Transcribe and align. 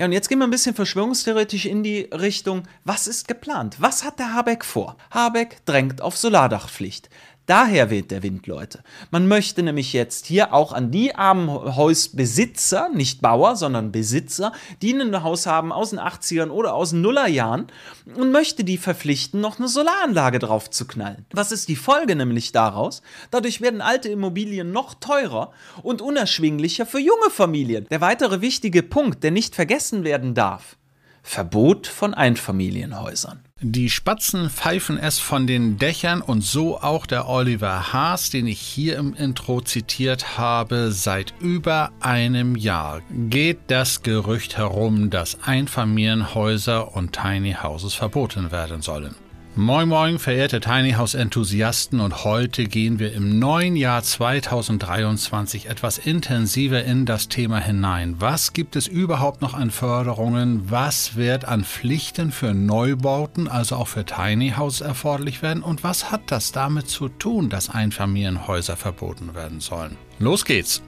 Ja, 0.00 0.06
und 0.06 0.12
jetzt 0.12 0.30
gehen 0.30 0.38
wir 0.38 0.46
ein 0.46 0.50
bisschen 0.50 0.74
verschwörungstheoretisch 0.74 1.66
in 1.66 1.82
die 1.82 2.08
Richtung, 2.10 2.62
was 2.84 3.06
ist 3.06 3.28
geplant? 3.28 3.76
Was 3.80 4.02
hat 4.02 4.18
der 4.18 4.32
Habeck 4.32 4.64
vor? 4.64 4.96
Habeck 5.10 5.58
drängt 5.66 6.00
auf 6.00 6.16
Solardachpflicht. 6.16 7.10
Daher 7.50 7.90
weht 7.90 8.12
der 8.12 8.22
Wind, 8.22 8.46
Leute. 8.46 8.84
Man 9.10 9.26
möchte 9.26 9.64
nämlich 9.64 9.92
jetzt 9.92 10.26
hier 10.26 10.54
auch 10.54 10.72
an 10.72 10.92
die 10.92 11.16
armen 11.16 11.48
Hausbesitzer, 11.48 12.90
nicht 12.90 13.22
Bauer, 13.22 13.56
sondern 13.56 13.90
Besitzer, 13.90 14.52
die 14.82 14.92
ein 14.92 15.24
Haus 15.24 15.46
haben 15.46 15.72
aus 15.72 15.90
den 15.90 15.98
80ern 15.98 16.50
oder 16.50 16.74
aus 16.74 16.90
den 16.90 17.00
Nullerjahren 17.00 17.66
und 18.14 18.30
möchte 18.30 18.62
die 18.62 18.78
verpflichten, 18.78 19.40
noch 19.40 19.58
eine 19.58 19.66
Solaranlage 19.66 20.38
drauf 20.38 20.70
zu 20.70 20.86
knallen. 20.86 21.26
Was 21.32 21.50
ist 21.50 21.68
die 21.68 21.74
Folge 21.74 22.14
nämlich 22.14 22.52
daraus? 22.52 23.02
Dadurch 23.32 23.60
werden 23.60 23.80
alte 23.80 24.10
Immobilien 24.10 24.70
noch 24.70 24.94
teurer 24.94 25.50
und 25.82 26.02
unerschwinglicher 26.02 26.86
für 26.86 27.00
junge 27.00 27.30
Familien. 27.30 27.84
Der 27.90 28.00
weitere 28.00 28.42
wichtige 28.42 28.84
Punkt, 28.84 29.24
der 29.24 29.32
nicht 29.32 29.56
vergessen 29.56 30.04
werden 30.04 30.34
darf. 30.34 30.76
Verbot 31.24 31.88
von 31.88 32.14
Einfamilienhäusern. 32.14 33.42
Die 33.62 33.90
Spatzen 33.90 34.48
pfeifen 34.48 34.96
es 34.96 35.18
von 35.18 35.46
den 35.46 35.76
Dächern 35.76 36.22
und 36.22 36.42
so 36.42 36.80
auch 36.80 37.04
der 37.04 37.28
Oliver 37.28 37.92
Haas, 37.92 38.30
den 38.30 38.46
ich 38.46 38.58
hier 38.58 38.96
im 38.96 39.12
Intro 39.12 39.60
zitiert 39.60 40.38
habe. 40.38 40.92
Seit 40.92 41.34
über 41.40 41.90
einem 42.00 42.56
Jahr 42.56 43.02
geht 43.10 43.58
das 43.66 44.02
Gerücht 44.02 44.56
herum, 44.56 45.10
dass 45.10 45.42
Einfamilienhäuser 45.42 46.96
und 46.96 47.12
Tiny 47.12 47.52
Houses 47.62 47.92
verboten 47.92 48.50
werden 48.50 48.80
sollen. 48.80 49.14
Moin 49.56 49.88
Moin, 49.88 50.20
verehrte 50.20 50.60
Tiny 50.60 50.92
House 50.92 51.14
Enthusiasten 51.14 51.98
und 51.98 52.24
heute 52.24 52.64
gehen 52.64 53.00
wir 53.00 53.12
im 53.12 53.40
neuen 53.40 53.74
Jahr 53.74 54.00
2023 54.00 55.66
etwas 55.68 55.98
intensiver 55.98 56.84
in 56.84 57.04
das 57.04 57.26
Thema 57.26 57.58
hinein. 57.58 58.14
Was 58.20 58.52
gibt 58.52 58.76
es 58.76 58.86
überhaupt 58.86 59.42
noch 59.42 59.54
an 59.54 59.72
Förderungen? 59.72 60.70
Was 60.70 61.16
wird 61.16 61.46
an 61.46 61.64
Pflichten 61.64 62.30
für 62.30 62.54
Neubauten, 62.54 63.48
also 63.48 63.74
auch 63.74 63.88
für 63.88 64.04
Tiny 64.04 64.50
House 64.56 64.82
erforderlich 64.82 65.42
werden? 65.42 65.64
Und 65.64 65.82
was 65.82 66.12
hat 66.12 66.30
das 66.30 66.52
damit 66.52 66.88
zu 66.88 67.08
tun, 67.08 67.50
dass 67.50 67.70
Einfamilienhäuser 67.70 68.76
verboten 68.76 69.34
werden 69.34 69.58
sollen? 69.58 69.96
Los 70.20 70.44
geht's! 70.44 70.80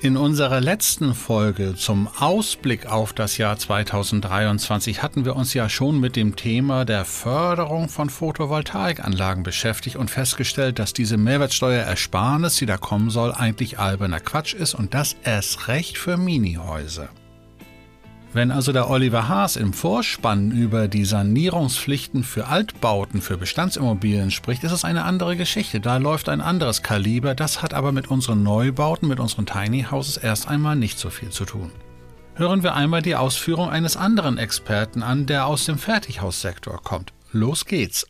In 0.00 0.18
unserer 0.18 0.60
letzten 0.60 1.14
Folge 1.14 1.74
zum 1.76 2.08
Ausblick 2.18 2.86
auf 2.86 3.14
das 3.14 3.38
Jahr 3.38 3.56
2023 3.56 5.02
hatten 5.02 5.24
wir 5.24 5.34
uns 5.34 5.54
ja 5.54 5.68
schon 5.70 5.98
mit 5.98 6.14
dem 6.14 6.36
Thema 6.36 6.84
der 6.84 7.06
Förderung 7.06 7.88
von 7.88 8.10
Photovoltaikanlagen 8.10 9.42
beschäftigt 9.44 9.96
und 9.96 10.10
festgestellt, 10.10 10.78
dass 10.78 10.92
diese 10.92 11.16
Mehrwertsteuerersparnis, 11.16 12.56
die 12.56 12.66
da 12.66 12.76
kommen 12.76 13.08
soll, 13.08 13.32
eigentlich 13.32 13.78
alberner 13.78 14.20
Quatsch 14.20 14.52
ist 14.52 14.74
und 14.74 14.92
das 14.92 15.16
erst 15.22 15.68
recht 15.68 15.96
für 15.96 16.18
Minihäuser. 16.18 17.08
Wenn 18.34 18.50
also 18.50 18.72
der 18.72 18.90
Oliver 18.90 19.28
Haas 19.28 19.54
im 19.54 19.72
Vorspann 19.72 20.50
über 20.50 20.88
die 20.88 21.04
Sanierungspflichten 21.04 22.24
für 22.24 22.48
Altbauten, 22.48 23.22
für 23.22 23.38
Bestandsimmobilien 23.38 24.32
spricht, 24.32 24.64
ist 24.64 24.72
es 24.72 24.84
eine 24.84 25.04
andere 25.04 25.36
Geschichte. 25.36 25.78
Da 25.78 25.98
läuft 25.98 26.28
ein 26.28 26.40
anderes 26.40 26.82
Kaliber. 26.82 27.36
Das 27.36 27.62
hat 27.62 27.74
aber 27.74 27.92
mit 27.92 28.10
unseren 28.10 28.42
Neubauten, 28.42 29.06
mit 29.06 29.20
unseren 29.20 29.46
Tiny 29.46 29.86
Houses 29.88 30.16
erst 30.16 30.48
einmal 30.48 30.74
nicht 30.74 30.98
so 30.98 31.10
viel 31.10 31.30
zu 31.30 31.44
tun. 31.44 31.70
Hören 32.34 32.64
wir 32.64 32.74
einmal 32.74 33.02
die 33.02 33.14
Ausführung 33.14 33.70
eines 33.70 33.96
anderen 33.96 34.36
Experten 34.36 35.04
an, 35.04 35.26
der 35.26 35.46
aus 35.46 35.66
dem 35.66 35.78
Fertighaussektor 35.78 36.82
kommt. 36.82 37.12
Los 37.30 37.66
geht's. 37.66 38.04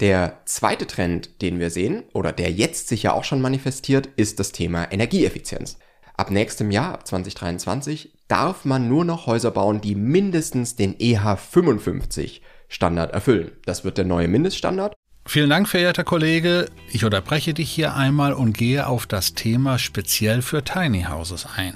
Der 0.00 0.40
zweite 0.46 0.86
Trend, 0.86 1.42
den 1.42 1.60
wir 1.60 1.68
sehen, 1.68 2.04
oder 2.14 2.32
der 2.32 2.50
jetzt 2.50 2.88
sich 2.88 3.02
ja 3.02 3.12
auch 3.12 3.24
schon 3.24 3.42
manifestiert, 3.42 4.08
ist 4.16 4.40
das 4.40 4.52
Thema 4.52 4.90
Energieeffizienz. 4.90 5.76
Ab 6.16 6.30
nächstem 6.30 6.70
Jahr, 6.70 6.94
ab 6.94 7.06
2023, 7.08 8.12
darf 8.28 8.64
man 8.64 8.88
nur 8.88 9.04
noch 9.04 9.26
Häuser 9.26 9.50
bauen, 9.50 9.80
die 9.80 9.96
mindestens 9.96 10.76
den 10.76 10.94
EH55 10.96 12.40
Standard 12.68 13.12
erfüllen. 13.12 13.50
Das 13.66 13.84
wird 13.84 13.98
der 13.98 14.04
neue 14.04 14.28
Mindeststandard. 14.28 14.94
Vielen 15.26 15.50
Dank, 15.50 15.68
verehrter 15.68 16.04
Kollege. 16.04 16.68
Ich 16.92 17.04
unterbreche 17.04 17.54
dich 17.54 17.70
hier 17.70 17.94
einmal 17.94 18.32
und 18.32 18.56
gehe 18.56 18.86
auf 18.86 19.06
das 19.06 19.34
Thema 19.34 19.78
speziell 19.78 20.42
für 20.42 20.62
Tiny 20.62 21.04
Houses 21.04 21.46
ein. 21.56 21.74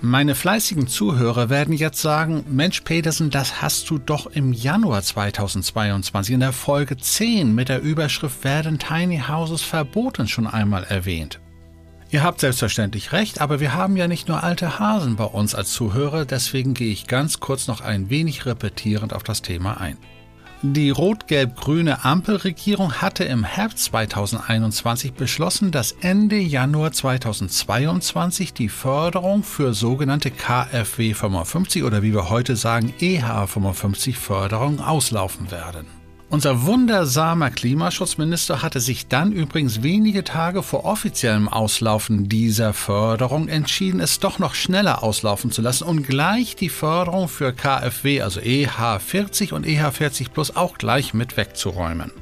Meine 0.00 0.36
fleißigen 0.36 0.86
Zuhörer 0.86 1.50
werden 1.50 1.74
jetzt 1.74 2.00
sagen, 2.00 2.44
Mensch 2.48 2.82
Petersen, 2.82 3.30
das 3.30 3.60
hast 3.60 3.90
du 3.90 3.98
doch 3.98 4.28
im 4.28 4.52
Januar 4.52 5.02
2022 5.02 6.34
in 6.34 6.40
der 6.40 6.52
Folge 6.52 6.96
10 6.96 7.52
mit 7.52 7.68
der 7.68 7.82
Überschrift 7.82 8.44
Werden 8.44 8.78
Tiny 8.78 9.22
Houses 9.28 9.62
verboten 9.62 10.28
schon 10.28 10.46
einmal 10.46 10.84
erwähnt. 10.84 11.40
Ihr 12.10 12.22
habt 12.22 12.40
selbstverständlich 12.40 13.12
recht, 13.12 13.40
aber 13.40 13.60
wir 13.60 13.74
haben 13.74 13.96
ja 13.96 14.08
nicht 14.08 14.28
nur 14.28 14.42
alte 14.42 14.78
Hasen 14.78 15.16
bei 15.16 15.24
uns 15.24 15.54
als 15.54 15.72
Zuhörer, 15.72 16.24
deswegen 16.24 16.72
gehe 16.72 16.90
ich 16.90 17.06
ganz 17.06 17.38
kurz 17.38 17.66
noch 17.66 17.82
ein 17.82 18.08
wenig 18.08 18.46
repetierend 18.46 19.12
auf 19.12 19.22
das 19.22 19.42
Thema 19.42 19.78
ein. 19.78 19.98
Die 20.62 20.90
rot-gelb-grüne 20.90 22.04
Ampelregierung 22.04 22.94
hatte 22.94 23.22
im 23.24 23.44
Herbst 23.44 23.78
2021 23.84 25.12
beschlossen, 25.12 25.70
dass 25.70 25.92
Ende 25.92 26.36
Januar 26.36 26.92
2022 26.92 28.54
die 28.54 28.68
Förderung 28.68 29.44
für 29.44 29.72
sogenannte 29.72 30.32
KfW 30.32 31.14
55 31.14 31.84
oder 31.84 32.02
wie 32.02 32.12
wir 32.12 32.28
heute 32.28 32.56
sagen 32.56 32.92
EH 32.98 33.46
55 33.46 34.18
Förderung 34.18 34.80
auslaufen 34.80 35.52
werden. 35.52 35.97
Unser 36.30 36.66
wundersamer 36.66 37.50
Klimaschutzminister 37.50 38.60
hatte 38.60 38.80
sich 38.80 39.08
dann 39.08 39.32
übrigens 39.32 39.82
wenige 39.82 40.24
Tage 40.24 40.62
vor 40.62 40.84
offiziellem 40.84 41.48
Auslaufen 41.48 42.28
dieser 42.28 42.74
Förderung 42.74 43.48
entschieden, 43.48 43.98
es 44.00 44.20
doch 44.20 44.38
noch 44.38 44.54
schneller 44.54 45.02
auslaufen 45.02 45.50
zu 45.50 45.62
lassen 45.62 45.84
und 45.84 46.06
gleich 46.06 46.54
die 46.54 46.68
Förderung 46.68 47.28
für 47.28 47.54
KfW, 47.54 48.20
also 48.20 48.40
EH40 48.40 49.54
und 49.54 49.64
EH40 49.64 50.28
Plus 50.28 50.54
auch 50.54 50.76
gleich 50.76 51.14
mit 51.14 51.38
wegzuräumen. 51.38 52.12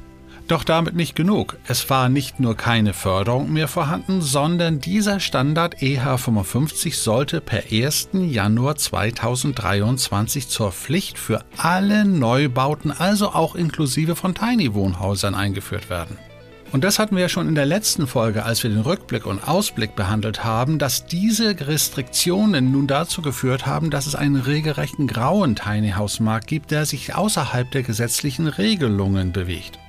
Doch 0.47 0.63
damit 0.63 0.95
nicht 0.95 1.13
genug. 1.13 1.57
Es 1.67 1.89
war 1.89 2.07
nicht 2.07 2.39
nur 2.39 2.55
keine 2.55 2.93
Förderung 2.93 3.51
mehr 3.51 3.67
vorhanden, 3.67 4.21
sondern 4.21 4.79
dieser 4.79 5.19
Standard 5.19 5.79
EH55 5.79 6.95
sollte 6.95 7.41
per 7.41 7.63
1. 7.69 8.09
Januar 8.13 8.77
2023 8.77 10.47
zur 10.47 10.71
Pflicht 10.71 11.19
für 11.19 11.43
alle 11.57 12.05
Neubauten, 12.05 12.91
also 12.91 13.33
auch 13.33 13.55
inklusive 13.55 14.15
von 14.15 14.35
Tiny 14.35 14.73
Wohnhäusern 14.73 15.35
eingeführt 15.35 15.89
werden. 15.89 16.17
Und 16.71 16.85
das 16.85 16.97
hatten 16.97 17.15
wir 17.15 17.23
ja 17.23 17.29
schon 17.29 17.49
in 17.49 17.55
der 17.55 17.65
letzten 17.65 18.07
Folge, 18.07 18.43
als 18.43 18.63
wir 18.63 18.69
den 18.69 18.81
Rückblick 18.81 19.25
und 19.25 19.45
Ausblick 19.45 19.95
behandelt 19.95 20.45
haben, 20.45 20.79
dass 20.79 21.05
diese 21.05 21.55
Restriktionen 21.59 22.71
nun 22.71 22.87
dazu 22.87 23.21
geführt 23.21 23.65
haben, 23.65 23.89
dass 23.89 24.05
es 24.05 24.15
einen 24.15 24.37
regelrechten 24.37 25.07
grauen 25.07 25.55
Tiny 25.55 25.91
House 25.91 26.21
Markt 26.21 26.47
gibt, 26.47 26.71
der 26.71 26.85
sich 26.85 27.15
außerhalb 27.15 27.69
der 27.71 27.83
gesetzlichen 27.83 28.47
Regelungen 28.47 29.33
bewegt. 29.33 29.79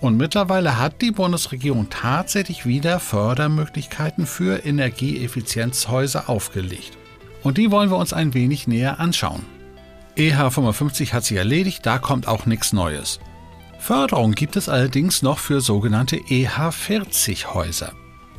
Und 0.00 0.16
mittlerweile 0.16 0.78
hat 0.78 1.02
die 1.02 1.10
Bundesregierung 1.10 1.90
tatsächlich 1.90 2.64
wieder 2.64 3.00
Fördermöglichkeiten 3.00 4.26
für 4.26 4.64
Energieeffizienzhäuser 4.64 6.30
aufgelegt. 6.30 6.96
Und 7.42 7.58
die 7.58 7.70
wollen 7.70 7.90
wir 7.90 7.98
uns 7.98 8.12
ein 8.12 8.34
wenig 8.34 8.66
näher 8.66 8.98
anschauen. 8.98 9.44
EH55 10.16 11.12
hat 11.12 11.24
sich 11.24 11.36
erledigt, 11.36 11.84
da 11.84 11.98
kommt 11.98 12.28
auch 12.28 12.46
nichts 12.46 12.72
Neues. 12.72 13.20
Förderung 13.78 14.32
gibt 14.32 14.56
es 14.56 14.68
allerdings 14.68 15.22
noch 15.22 15.38
für 15.38 15.60
sogenannte 15.60 16.16
EH40 16.16 17.54
Häuser. 17.54 17.92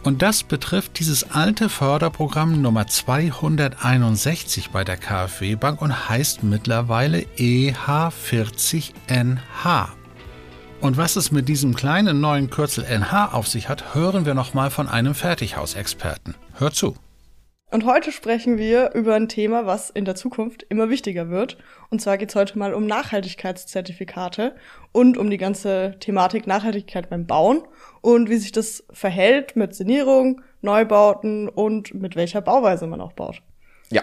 Und 0.04 0.22
das 0.22 0.44
betrifft 0.44 1.00
dieses 1.00 1.32
alte 1.32 1.70
Förderprogramm 1.70 2.62
Nummer 2.62 2.88
261 2.88 4.72
bei 4.72 4.84
der 4.84 4.98
KfW 4.98 5.56
Bank 5.56 5.82
und 5.82 6.10
heißt 6.10 6.44
mittlerweile 6.44 7.22
EH40NH. 7.38 10.01
Und 10.82 10.98
was 10.98 11.16
es 11.16 11.32
mit 11.32 11.48
diesem 11.48 11.76
kleinen 11.76 12.22
neuen 12.22 12.50
Kürzel 12.50 12.84
NH 12.84 13.34
auf 13.34 13.48
sich 13.48 13.70
hat, 13.70 13.94
hören 13.94 14.26
wir 14.26 14.34
nochmal 14.34 14.72
von 14.72 14.88
einem 14.90 15.14
Fertighausexperten. 15.14 16.34
Hört 16.58 16.74
zu. 16.74 16.96
Und 17.70 17.86
heute 17.86 18.12
sprechen 18.12 18.58
wir 18.58 18.94
über 18.96 19.14
ein 19.16 19.30
Thema, 19.30 19.68
was 19.68 19.92
in 19.92 20.06
der 20.06 20.16
Zukunft 20.16 20.66
immer 20.70 20.90
wichtiger 20.90 21.30
wird. 21.30 21.58
Und 21.90 22.02
zwar 22.02 22.18
geht 22.18 22.30
es 22.30 22.36
heute 22.36 22.58
mal 22.58 22.74
um 22.74 22.88
Nachhaltigkeitszertifikate 22.88 24.56
und 24.92 25.18
um 25.18 25.30
die 25.30 25.38
ganze 25.38 25.96
Thematik 26.00 26.48
Nachhaltigkeit 26.48 27.10
beim 27.10 27.28
Bauen 27.28 27.62
und 28.02 28.30
wie 28.30 28.38
sich 28.38 28.52
das 28.52 28.84
verhält 28.92 29.56
mit 29.56 29.76
Sanierung, 29.76 30.42
Neubauten 30.62 31.48
und 31.48 31.94
mit 31.94 32.16
welcher 32.16 32.42
Bauweise 32.42 32.88
man 32.88 33.02
auch 33.02 33.14
baut. 33.14 33.42
Ja, 33.92 34.02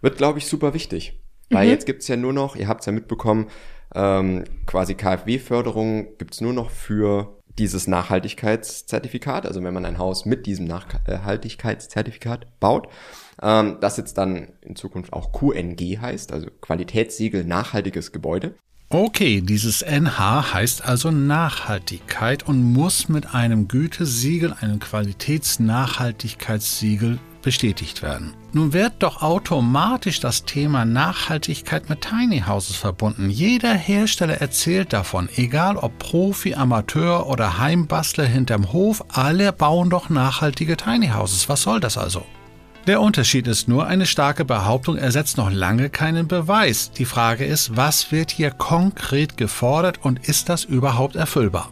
wird, 0.00 0.16
glaube 0.16 0.38
ich, 0.38 0.46
super 0.46 0.72
wichtig. 0.72 1.20
Weil 1.50 1.66
Mhm. 1.66 1.72
jetzt 1.72 1.84
gibt's 1.84 2.06
ja 2.06 2.16
nur 2.16 2.32
noch, 2.32 2.54
ihr 2.54 2.68
habt's 2.68 2.86
ja 2.86 2.92
mitbekommen, 2.92 3.48
ähm, 3.94 4.44
quasi 4.66 4.94
KfW-Förderung 4.94 6.18
gibt's 6.18 6.40
nur 6.40 6.52
noch 6.52 6.70
für 6.70 7.36
dieses 7.58 7.86
Nachhaltigkeitszertifikat, 7.86 9.46
also 9.46 9.62
wenn 9.62 9.74
man 9.74 9.84
ein 9.84 9.98
Haus 9.98 10.24
mit 10.24 10.46
diesem 10.46 10.66
Nachhaltigkeitszertifikat 10.66 12.60
baut, 12.60 12.88
ähm, 13.42 13.78
das 13.80 13.96
jetzt 13.96 14.18
dann 14.18 14.48
in 14.62 14.76
Zukunft 14.76 15.12
auch 15.12 15.32
QNG 15.32 16.00
heißt, 16.00 16.32
also 16.32 16.48
Qualitätssiegel 16.60 17.44
nachhaltiges 17.44 18.12
Gebäude. 18.12 18.54
Okay, 18.92 19.40
dieses 19.40 19.82
NH 19.82 20.52
heißt 20.52 20.84
also 20.84 21.12
Nachhaltigkeit 21.12 22.48
und 22.48 22.72
muss 22.72 23.08
mit 23.08 23.34
einem 23.34 23.68
Gütesiegel, 23.68 24.52
einem 24.60 24.80
Qualitätsnachhaltigkeitssiegel 24.80 27.20
bestätigt 27.42 28.02
werden. 28.02 28.34
Nun 28.52 28.72
wird 28.72 28.94
doch 29.00 29.22
automatisch 29.22 30.20
das 30.20 30.44
Thema 30.44 30.84
Nachhaltigkeit 30.84 31.88
mit 31.88 32.00
Tiny 32.00 32.44
Houses 32.46 32.76
verbunden. 32.76 33.30
Jeder 33.30 33.74
Hersteller 33.74 34.40
erzählt 34.40 34.92
davon, 34.92 35.28
egal 35.36 35.76
ob 35.76 35.98
Profi, 35.98 36.54
Amateur 36.54 37.26
oder 37.26 37.58
Heimbastler 37.58 38.24
hinterm 38.26 38.72
Hof, 38.72 39.04
alle 39.08 39.52
bauen 39.52 39.90
doch 39.90 40.10
nachhaltige 40.10 40.76
Tiny 40.76 41.08
Houses. 41.08 41.48
Was 41.48 41.62
soll 41.62 41.80
das 41.80 41.96
also? 41.96 42.24
Der 42.86 43.00
Unterschied 43.00 43.46
ist 43.46 43.68
nur, 43.68 43.86
eine 43.86 44.06
starke 44.06 44.44
Behauptung 44.44 44.96
ersetzt 44.96 45.36
noch 45.36 45.50
lange 45.50 45.90
keinen 45.90 46.28
Beweis. 46.28 46.90
Die 46.92 47.04
Frage 47.04 47.44
ist, 47.44 47.76
was 47.76 48.10
wird 48.10 48.30
hier 48.30 48.50
konkret 48.50 49.36
gefordert 49.36 49.98
und 50.02 50.26
ist 50.26 50.48
das 50.48 50.64
überhaupt 50.64 51.14
erfüllbar? 51.14 51.70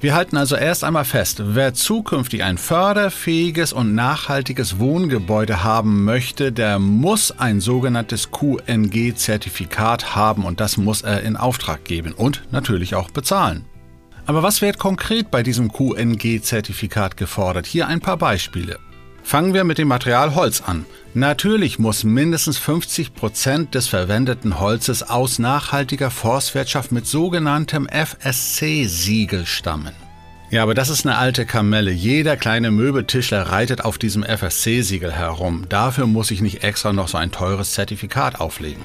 Wir 0.00 0.14
halten 0.14 0.36
also 0.36 0.54
erst 0.54 0.84
einmal 0.84 1.04
fest, 1.04 1.42
wer 1.44 1.74
zukünftig 1.74 2.44
ein 2.44 2.56
förderfähiges 2.56 3.72
und 3.72 3.96
nachhaltiges 3.96 4.78
Wohngebäude 4.78 5.64
haben 5.64 6.04
möchte, 6.04 6.52
der 6.52 6.78
muss 6.78 7.32
ein 7.32 7.60
sogenanntes 7.60 8.30
QNG-Zertifikat 8.30 10.14
haben 10.14 10.44
und 10.44 10.60
das 10.60 10.76
muss 10.76 11.02
er 11.02 11.22
in 11.22 11.36
Auftrag 11.36 11.84
geben 11.84 12.12
und 12.12 12.44
natürlich 12.52 12.94
auch 12.94 13.10
bezahlen. 13.10 13.64
Aber 14.24 14.44
was 14.44 14.62
wird 14.62 14.78
konkret 14.78 15.32
bei 15.32 15.42
diesem 15.42 15.72
QNG-Zertifikat 15.72 17.16
gefordert? 17.16 17.66
Hier 17.66 17.88
ein 17.88 18.00
paar 18.00 18.18
Beispiele. 18.18 18.78
Fangen 19.28 19.52
wir 19.52 19.64
mit 19.64 19.76
dem 19.76 19.88
Material 19.88 20.34
Holz 20.34 20.62
an. 20.62 20.86
Natürlich 21.12 21.78
muss 21.78 22.02
mindestens 22.02 22.56
50 22.56 23.12
Prozent 23.12 23.74
des 23.74 23.86
verwendeten 23.86 24.58
Holzes 24.58 25.02
aus 25.02 25.38
nachhaltiger 25.38 26.10
Forstwirtschaft 26.10 26.92
mit 26.92 27.06
sogenanntem 27.06 27.86
FSC-Siegel 27.90 29.44
stammen. 29.44 29.92
Ja, 30.48 30.62
aber 30.62 30.72
das 30.72 30.88
ist 30.88 31.04
eine 31.04 31.18
alte 31.18 31.44
Kamelle. 31.44 31.90
Jeder 31.90 32.38
kleine 32.38 32.70
Möbeltischler 32.70 33.42
reitet 33.42 33.84
auf 33.84 33.98
diesem 33.98 34.22
FSC-Siegel 34.22 35.12
herum. 35.12 35.66
Dafür 35.68 36.06
muss 36.06 36.30
ich 36.30 36.40
nicht 36.40 36.64
extra 36.64 36.94
noch 36.94 37.08
so 37.08 37.18
ein 37.18 37.30
teures 37.30 37.72
Zertifikat 37.72 38.40
auflegen. 38.40 38.82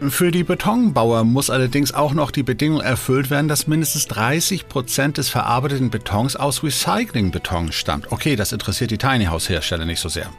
Für 0.00 0.30
die 0.30 0.44
Betonbauer 0.44 1.24
muss 1.24 1.50
allerdings 1.50 1.92
auch 1.92 2.14
noch 2.14 2.30
die 2.30 2.44
Bedingung 2.44 2.80
erfüllt 2.80 3.30
werden, 3.30 3.48
dass 3.48 3.66
mindestens 3.66 4.06
30 4.06 4.68
Prozent 4.68 5.18
des 5.18 5.28
verarbeiteten 5.28 5.90
Betons 5.90 6.36
aus 6.36 6.62
Recyclingbeton 6.62 7.72
stammt. 7.72 8.12
Okay, 8.12 8.36
das 8.36 8.52
interessiert 8.52 8.92
die 8.92 8.98
Tiny 8.98 9.24
House 9.24 9.48
Hersteller 9.48 9.84
nicht 9.84 9.98
so 9.98 10.08
sehr. 10.08 10.30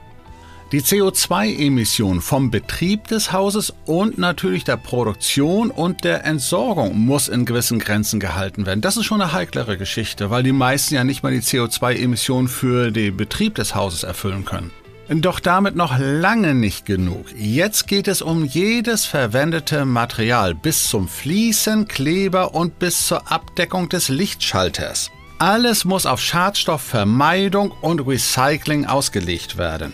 Die 0.72 0.82
CO2-Emission 0.82 2.22
vom 2.22 2.52
Betrieb 2.52 3.08
des 3.08 3.34
Hauses 3.34 3.74
und 3.86 4.18
natürlich 4.18 4.64
der 4.64 4.78
Produktion 4.78 5.72
und 5.72 6.06
der 6.06 6.24
Entsorgung 6.26 6.98
muss 6.98 7.28
in 7.28 7.44
gewissen 7.44 7.80
Grenzen 7.80 8.20
gehalten 8.20 8.66
werden. 8.66 8.80
Das 8.80 8.96
ist 8.96 9.06
schon 9.06 9.20
eine 9.20 9.34
heiklere 9.34 9.78
Geschichte, 9.78 10.30
weil 10.30 10.44
die 10.44 10.54
meisten 10.54 10.96
ja 10.96 11.04
nicht 11.04 11.22
mal 11.22 11.34
die 11.34 11.42
CO2-Emission 11.42 12.48
für 12.48 12.92
den 12.92 13.18
Betrieb 13.18 13.56
des 13.56 13.76
Hauses 13.76 14.04
erfüllen 14.04 14.46
können. 14.46 14.72
Doch 15.10 15.40
damit 15.40 15.76
noch 15.76 15.98
lange 15.98 16.54
nicht 16.54 16.86
genug. 16.86 17.26
Jetzt 17.36 17.88
geht 17.88 18.08
es 18.08 18.22
um 18.22 18.46
jedes 18.46 19.06
verwendete 19.06 19.84
Material 19.84 20.54
bis 20.54 20.88
zum 20.88 21.08
Fließen, 21.08 21.88
Kleber 21.88 22.54
und 22.54 22.78
bis 22.78 23.08
zur 23.08 23.32
Abdeckung 23.32 23.90
des 23.90 24.10
Lichtschalters. 24.10 25.10
Alles 25.40 25.84
muss 25.84 26.06
auf 26.06 26.22
Schadstoffvermeidung 26.22 27.72
und 27.82 28.02
Recycling 28.02 28.86
ausgelegt 28.86 29.58
werden. 29.58 29.94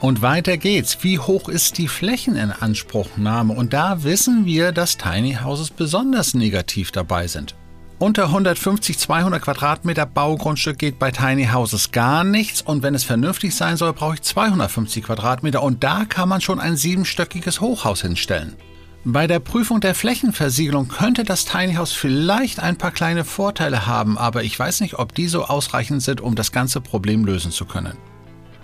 Und 0.00 0.22
weiter 0.22 0.56
geht's. 0.56 0.96
Wie 1.02 1.18
hoch 1.18 1.50
ist 1.50 1.76
die 1.76 1.88
Flächeninanspruchnahme? 1.88 3.52
Und 3.52 3.74
da 3.74 4.04
wissen 4.04 4.46
wir, 4.46 4.72
dass 4.72 4.96
Tiny 4.96 5.38
Houses 5.44 5.70
besonders 5.70 6.32
negativ 6.32 6.90
dabei 6.92 7.26
sind. 7.26 7.54
Unter 8.00 8.24
150, 8.28 8.98
200 8.98 9.42
Quadratmeter 9.42 10.06
Baugrundstück 10.06 10.78
geht 10.78 10.98
bei 10.98 11.10
Tiny 11.10 11.48
Houses 11.52 11.92
gar 11.92 12.24
nichts 12.24 12.62
und 12.62 12.82
wenn 12.82 12.94
es 12.94 13.04
vernünftig 13.04 13.54
sein 13.54 13.76
soll, 13.76 13.92
brauche 13.92 14.14
ich 14.14 14.22
250 14.22 15.04
Quadratmeter 15.04 15.62
und 15.62 15.84
da 15.84 16.06
kann 16.06 16.26
man 16.26 16.40
schon 16.40 16.60
ein 16.60 16.78
siebenstöckiges 16.78 17.60
Hochhaus 17.60 18.00
hinstellen. 18.00 18.56
Bei 19.04 19.26
der 19.26 19.38
Prüfung 19.38 19.80
der 19.80 19.94
Flächenversiegelung 19.94 20.88
könnte 20.88 21.24
das 21.24 21.44
Tiny 21.44 21.74
House 21.74 21.92
vielleicht 21.92 22.58
ein 22.60 22.78
paar 22.78 22.90
kleine 22.90 23.26
Vorteile 23.26 23.86
haben, 23.86 24.16
aber 24.16 24.44
ich 24.44 24.58
weiß 24.58 24.80
nicht, 24.80 24.98
ob 24.98 25.14
die 25.14 25.28
so 25.28 25.44
ausreichend 25.44 26.02
sind, 26.02 26.22
um 26.22 26.34
das 26.34 26.52
ganze 26.52 26.80
Problem 26.80 27.26
lösen 27.26 27.52
zu 27.52 27.66
können. 27.66 27.98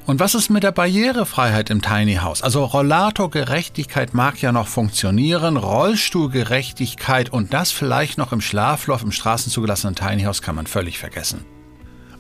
Und 0.07 0.21
was 0.21 0.37
ist 0.37 0.51
mit 0.51 0.63
der 0.63 0.71
Barrierefreiheit 0.71 1.69
im 1.69 1.83
Tiny 1.83 2.15
House? 2.17 2.41
Also 2.43 2.65
Rollatorgerechtigkeit 2.65 4.15
mag 4.15 4.41
ja 4.41 4.53
noch 4.53 4.69
funktionieren, 4.69 5.57
Rollstuhlgerechtigkeit 5.57 7.33
und 7.33 7.53
das 7.53 7.73
vielleicht 7.73 8.17
noch 8.17 8.31
im 8.33 8.41
Schlafloch 8.41 9.03
im 9.03 9.11
straßenzugelassenen 9.11 9.97
Tiny 9.97 10.23
House 10.23 10.43
kann 10.43 10.55
man 10.55 10.69
völlig 10.69 11.01
vergessen. 11.01 11.45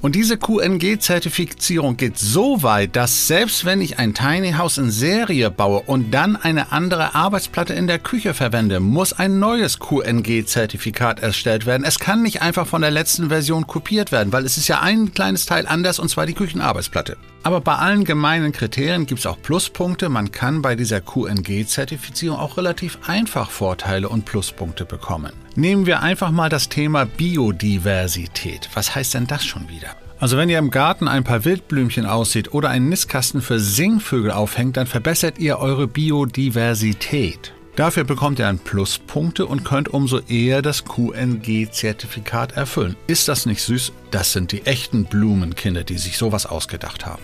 Und 0.02 0.14
diese 0.14 0.36
QNG-Zertifizierung 0.36 1.96
geht 1.96 2.18
so 2.18 2.62
weit, 2.62 2.96
dass 2.96 3.26
selbst 3.26 3.64
wenn 3.64 3.80
ich 3.80 3.98
ein 3.98 4.14
Tiny 4.14 4.52
House 4.52 4.78
in 4.78 4.90
Serie 4.90 5.50
baue 5.50 5.80
und 5.80 6.12
dann 6.12 6.36
eine 6.36 6.70
andere 6.72 7.14
Arbeitsplatte 7.14 7.74
in 7.74 7.86
der 7.86 7.98
Küche 7.98 8.34
verwende, 8.34 8.80
muss 8.80 9.12
ein 9.12 9.38
neues 9.38 9.78
QNG-Zertifikat 9.78 11.20
erstellt 11.20 11.66
werden. 11.66 11.84
Es 11.84 11.98
kann 11.98 12.22
nicht 12.22 12.42
einfach 12.42 12.66
von 12.66 12.82
der 12.82 12.90
letzten 12.90 13.28
Version 13.28 13.66
kopiert 13.66 14.12
werden, 14.12 14.32
weil 14.32 14.44
es 14.44 14.58
ist 14.58 14.68
ja 14.68 14.80
ein 14.80 15.12
kleines 15.12 15.46
Teil 15.46 15.66
anders 15.66 15.98
und 15.98 16.08
zwar 16.08 16.26
die 16.26 16.34
Küchenarbeitsplatte. 16.34 17.16
Aber 17.42 17.60
bei 17.60 17.76
allen 17.76 18.04
gemeinen 18.04 18.52
Kriterien 18.52 19.06
gibt 19.06 19.20
es 19.20 19.26
auch 19.26 19.40
Pluspunkte. 19.40 20.08
Man 20.08 20.32
kann 20.32 20.62
bei 20.62 20.74
dieser 20.74 21.00
QNG-Zertifizierung 21.00 22.38
auch 22.38 22.56
relativ 22.56 22.98
einfach 23.06 23.50
Vorteile 23.50 24.08
und 24.08 24.24
Pluspunkte 24.24 24.84
bekommen. 24.84 25.45
Nehmen 25.58 25.86
wir 25.86 26.02
einfach 26.02 26.30
mal 26.30 26.50
das 26.50 26.68
Thema 26.68 27.06
Biodiversität. 27.06 28.68
Was 28.74 28.94
heißt 28.94 29.14
denn 29.14 29.26
das 29.26 29.42
schon 29.42 29.70
wieder? 29.70 29.96
Also 30.20 30.36
wenn 30.36 30.50
ihr 30.50 30.58
im 30.58 30.70
Garten 30.70 31.08
ein 31.08 31.24
paar 31.24 31.46
Wildblümchen 31.46 32.04
aussieht 32.04 32.52
oder 32.52 32.68
einen 32.68 32.90
Nistkasten 32.90 33.40
für 33.40 33.58
Singvögel 33.58 34.30
aufhängt, 34.30 34.76
dann 34.76 34.86
verbessert 34.86 35.38
ihr 35.38 35.58
eure 35.58 35.88
Biodiversität. 35.88 37.54
Dafür 37.74 38.04
bekommt 38.04 38.38
ihr 38.38 38.44
dann 38.44 38.58
Pluspunkte 38.58 39.46
und 39.46 39.64
könnt 39.64 39.88
umso 39.88 40.20
eher 40.20 40.60
das 40.60 40.84
QNG-Zertifikat 40.84 42.52
erfüllen. 42.52 42.96
Ist 43.06 43.28
das 43.28 43.46
nicht 43.46 43.62
süß? 43.62 43.92
Das 44.10 44.32
sind 44.32 44.52
die 44.52 44.66
echten 44.66 45.04
Blumenkinder, 45.04 45.84
die 45.84 45.98
sich 45.98 46.18
sowas 46.18 46.44
ausgedacht 46.44 47.06
haben. 47.06 47.22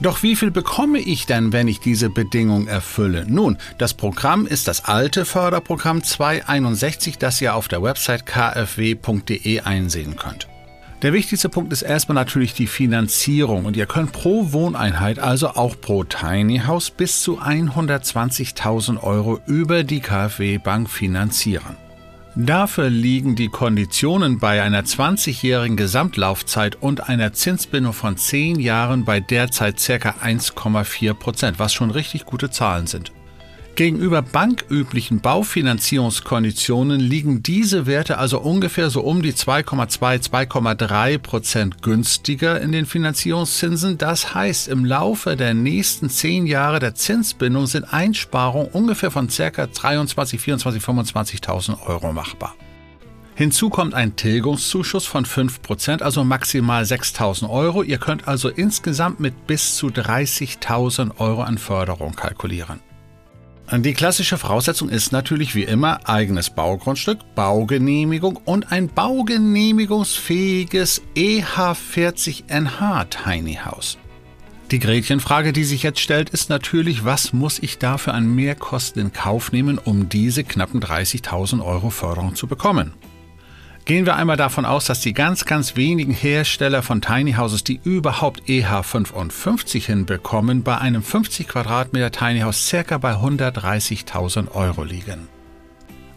Doch 0.00 0.22
wie 0.22 0.36
viel 0.36 0.52
bekomme 0.52 1.00
ich 1.00 1.26
denn, 1.26 1.52
wenn 1.52 1.66
ich 1.66 1.80
diese 1.80 2.08
Bedingung 2.08 2.68
erfülle? 2.68 3.26
Nun, 3.26 3.58
das 3.78 3.94
Programm 3.94 4.46
ist 4.46 4.68
das 4.68 4.84
alte 4.84 5.24
Förderprogramm 5.24 6.04
261, 6.04 7.18
das 7.18 7.40
ihr 7.40 7.54
auf 7.54 7.66
der 7.66 7.82
Website 7.82 8.24
kfw.de 8.24 9.60
einsehen 9.60 10.14
könnt. 10.14 10.46
Der 11.02 11.12
wichtigste 11.12 11.48
Punkt 11.48 11.72
ist 11.72 11.82
erstmal 11.82 12.14
natürlich 12.14 12.54
die 12.54 12.66
Finanzierung 12.66 13.64
und 13.64 13.76
ihr 13.76 13.86
könnt 13.86 14.12
pro 14.12 14.52
Wohneinheit, 14.52 15.18
also 15.18 15.50
auch 15.50 15.80
pro 15.80 16.04
Tiny 16.04 16.62
House, 16.66 16.90
bis 16.90 17.22
zu 17.22 17.40
120.000 17.40 19.02
Euro 19.02 19.40
über 19.46 19.84
die 19.84 20.00
KfW 20.00 20.58
Bank 20.58 20.90
finanzieren. 20.90 21.87
Dafür 22.40 22.88
liegen 22.88 23.34
die 23.34 23.48
Konditionen 23.48 24.38
bei 24.38 24.62
einer 24.62 24.84
20-jährigen 24.84 25.76
Gesamtlaufzeit 25.76 26.76
und 26.76 27.08
einer 27.08 27.32
Zinsbindung 27.32 27.92
von 27.92 28.16
10 28.16 28.60
Jahren 28.60 29.04
bei 29.04 29.18
derzeit 29.18 29.84
ca. 29.84 30.10
1,4 30.22 31.14
Prozent, 31.14 31.58
was 31.58 31.74
schon 31.74 31.90
richtig 31.90 32.26
gute 32.26 32.48
Zahlen 32.48 32.86
sind. 32.86 33.10
Gegenüber 33.78 34.22
banküblichen 34.22 35.20
Baufinanzierungskonditionen 35.20 36.98
liegen 36.98 37.44
diese 37.44 37.86
Werte 37.86 38.18
also 38.18 38.40
ungefähr 38.40 38.90
so 38.90 39.02
um 39.02 39.22
die 39.22 39.32
2,2, 39.32 40.28
2,3 40.28 41.18
Prozent 41.18 41.80
günstiger 41.80 42.60
in 42.60 42.72
den 42.72 42.86
Finanzierungszinsen. 42.86 43.96
Das 43.96 44.34
heißt, 44.34 44.66
im 44.66 44.84
Laufe 44.84 45.36
der 45.36 45.54
nächsten 45.54 46.10
10 46.10 46.48
Jahre 46.48 46.80
der 46.80 46.96
Zinsbindung 46.96 47.68
sind 47.68 47.84
Einsparungen 47.84 48.66
ungefähr 48.72 49.12
von 49.12 49.28
ca. 49.28 49.68
23, 49.68 50.40
24, 50.40 50.82
25.000 50.82 51.86
Euro 51.86 52.12
machbar. 52.12 52.56
Hinzu 53.36 53.70
kommt 53.70 53.94
ein 53.94 54.16
Tilgungszuschuss 54.16 55.06
von 55.06 55.24
5%, 55.24 56.02
also 56.02 56.24
maximal 56.24 56.82
6.000 56.82 57.48
Euro. 57.48 57.84
Ihr 57.84 57.98
könnt 57.98 58.26
also 58.26 58.48
insgesamt 58.48 59.20
mit 59.20 59.46
bis 59.46 59.76
zu 59.76 59.86
30.000 59.86 61.20
Euro 61.20 61.42
an 61.42 61.58
Förderung 61.58 62.16
kalkulieren. 62.16 62.80
Die 63.70 63.92
klassische 63.92 64.38
Voraussetzung 64.38 64.88
ist 64.88 65.12
natürlich 65.12 65.54
wie 65.54 65.64
immer 65.64 66.08
eigenes 66.08 66.48
Baugrundstück, 66.48 67.18
Baugenehmigung 67.34 68.40
und 68.46 68.72
ein 68.72 68.88
baugenehmigungsfähiges 68.88 71.02
EH40NH 71.14 73.10
Tiny 73.10 73.58
House. 73.62 73.98
Die 74.70 74.78
Gretchenfrage, 74.78 75.52
die 75.52 75.64
sich 75.64 75.82
jetzt 75.82 76.00
stellt, 76.00 76.30
ist 76.30 76.48
natürlich, 76.48 77.04
was 77.04 77.34
muss 77.34 77.58
ich 77.58 77.76
dafür 77.78 78.14
an 78.14 78.34
Mehrkosten 78.34 79.02
in 79.02 79.12
Kauf 79.12 79.52
nehmen, 79.52 79.76
um 79.78 80.08
diese 80.08 80.44
knappen 80.44 80.80
30.000 80.80 81.62
Euro 81.62 81.90
Förderung 81.90 82.34
zu 82.34 82.46
bekommen? 82.46 82.94
Gehen 83.88 84.04
wir 84.04 84.16
einmal 84.16 84.36
davon 84.36 84.66
aus, 84.66 84.84
dass 84.84 85.00
die 85.00 85.14
ganz, 85.14 85.46
ganz 85.46 85.74
wenigen 85.74 86.12
Hersteller 86.12 86.82
von 86.82 87.00
Tiny 87.00 87.32
Houses, 87.32 87.64
die 87.64 87.80
überhaupt 87.82 88.42
EH55 88.42 89.86
hinbekommen, 89.86 90.62
bei 90.62 90.76
einem 90.76 91.02
50 91.02 91.48
Quadratmeter 91.48 92.10
Tiny 92.10 92.40
House 92.40 92.66
circa 92.66 92.98
bei 92.98 93.14
130.000 93.14 94.52
Euro 94.52 94.84
liegen. 94.84 95.28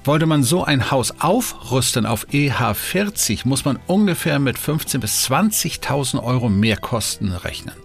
Wollte 0.04 0.26
man 0.26 0.44
so 0.44 0.66
ein 0.66 0.92
Haus 0.92 1.14
aufrüsten 1.22 2.06
auf 2.06 2.28
EH40, 2.28 3.48
muss 3.48 3.64
man 3.64 3.80
ungefähr 3.88 4.40
mit 4.40 4.58
15.000 4.58 4.98
bis 4.98 5.30
20.000 5.30 6.22
Euro 6.22 6.50
Mehrkosten 6.50 7.32
rechnen. 7.32 7.76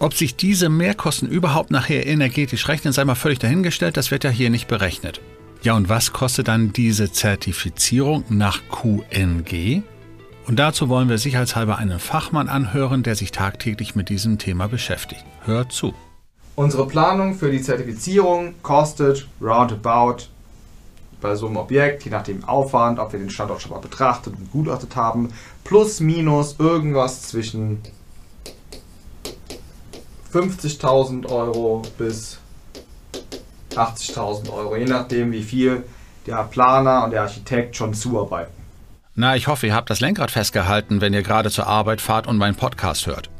Ob 0.00 0.14
sich 0.14 0.34
diese 0.34 0.68
Mehrkosten 0.68 1.28
überhaupt 1.28 1.70
nachher 1.70 2.04
energetisch 2.04 2.66
rechnen, 2.66 2.92
sei 2.92 3.04
mal 3.04 3.14
völlig 3.14 3.38
dahingestellt, 3.38 3.96
das 3.96 4.10
wird 4.10 4.24
ja 4.24 4.30
hier 4.30 4.50
nicht 4.50 4.66
berechnet. 4.66 5.20
Ja, 5.66 5.74
und 5.74 5.88
was 5.88 6.12
kostet 6.12 6.46
dann 6.46 6.72
diese 6.72 7.10
Zertifizierung 7.10 8.22
nach 8.28 8.60
QNG? 8.70 9.82
Und 10.46 10.60
dazu 10.60 10.88
wollen 10.88 11.08
wir 11.08 11.18
sicherheitshalber 11.18 11.76
einen 11.76 11.98
Fachmann 11.98 12.48
anhören, 12.48 13.02
der 13.02 13.16
sich 13.16 13.32
tagtäglich 13.32 13.96
mit 13.96 14.08
diesem 14.08 14.38
Thema 14.38 14.68
beschäftigt. 14.68 15.24
Hört 15.44 15.72
zu. 15.72 15.92
Unsere 16.54 16.86
Planung 16.86 17.34
für 17.34 17.50
die 17.50 17.60
Zertifizierung 17.60 18.54
kostet 18.62 19.26
roundabout 19.42 20.26
bei 21.20 21.34
so 21.34 21.48
einem 21.48 21.56
Objekt, 21.56 22.04
je 22.04 22.12
nach 22.12 22.22
dem 22.22 22.44
Aufwand, 22.44 23.00
ob 23.00 23.10
wir 23.10 23.18
den 23.18 23.30
Standort 23.30 23.60
schon 23.60 23.72
mal 23.72 23.80
betrachtet 23.80 24.34
und 24.34 24.52
begutachtet 24.52 24.94
haben, 24.94 25.32
plus 25.64 25.98
minus 25.98 26.60
irgendwas 26.60 27.22
zwischen 27.22 27.82
50.000 30.32 31.26
Euro 31.26 31.82
bis 31.98 32.38
80.000 33.76 34.52
Euro, 34.52 34.76
je 34.76 34.84
nachdem, 34.84 35.32
wie 35.32 35.42
viel 35.42 35.84
der 36.26 36.42
Planer 36.44 37.04
und 37.04 37.10
der 37.12 37.22
Architekt 37.22 37.76
schon 37.76 37.94
zuarbeiten. 37.94 38.52
Na, 39.14 39.36
ich 39.36 39.46
hoffe, 39.46 39.66
ihr 39.66 39.74
habt 39.74 39.88
das 39.88 40.00
Lenkrad 40.00 40.30
festgehalten, 40.30 41.00
wenn 41.00 41.14
ihr 41.14 41.22
gerade 41.22 41.50
zur 41.50 41.66
Arbeit 41.66 42.00
fahrt 42.00 42.26
und 42.26 42.36
meinen 42.36 42.56
Podcast 42.56 43.06
hört. 43.06 43.30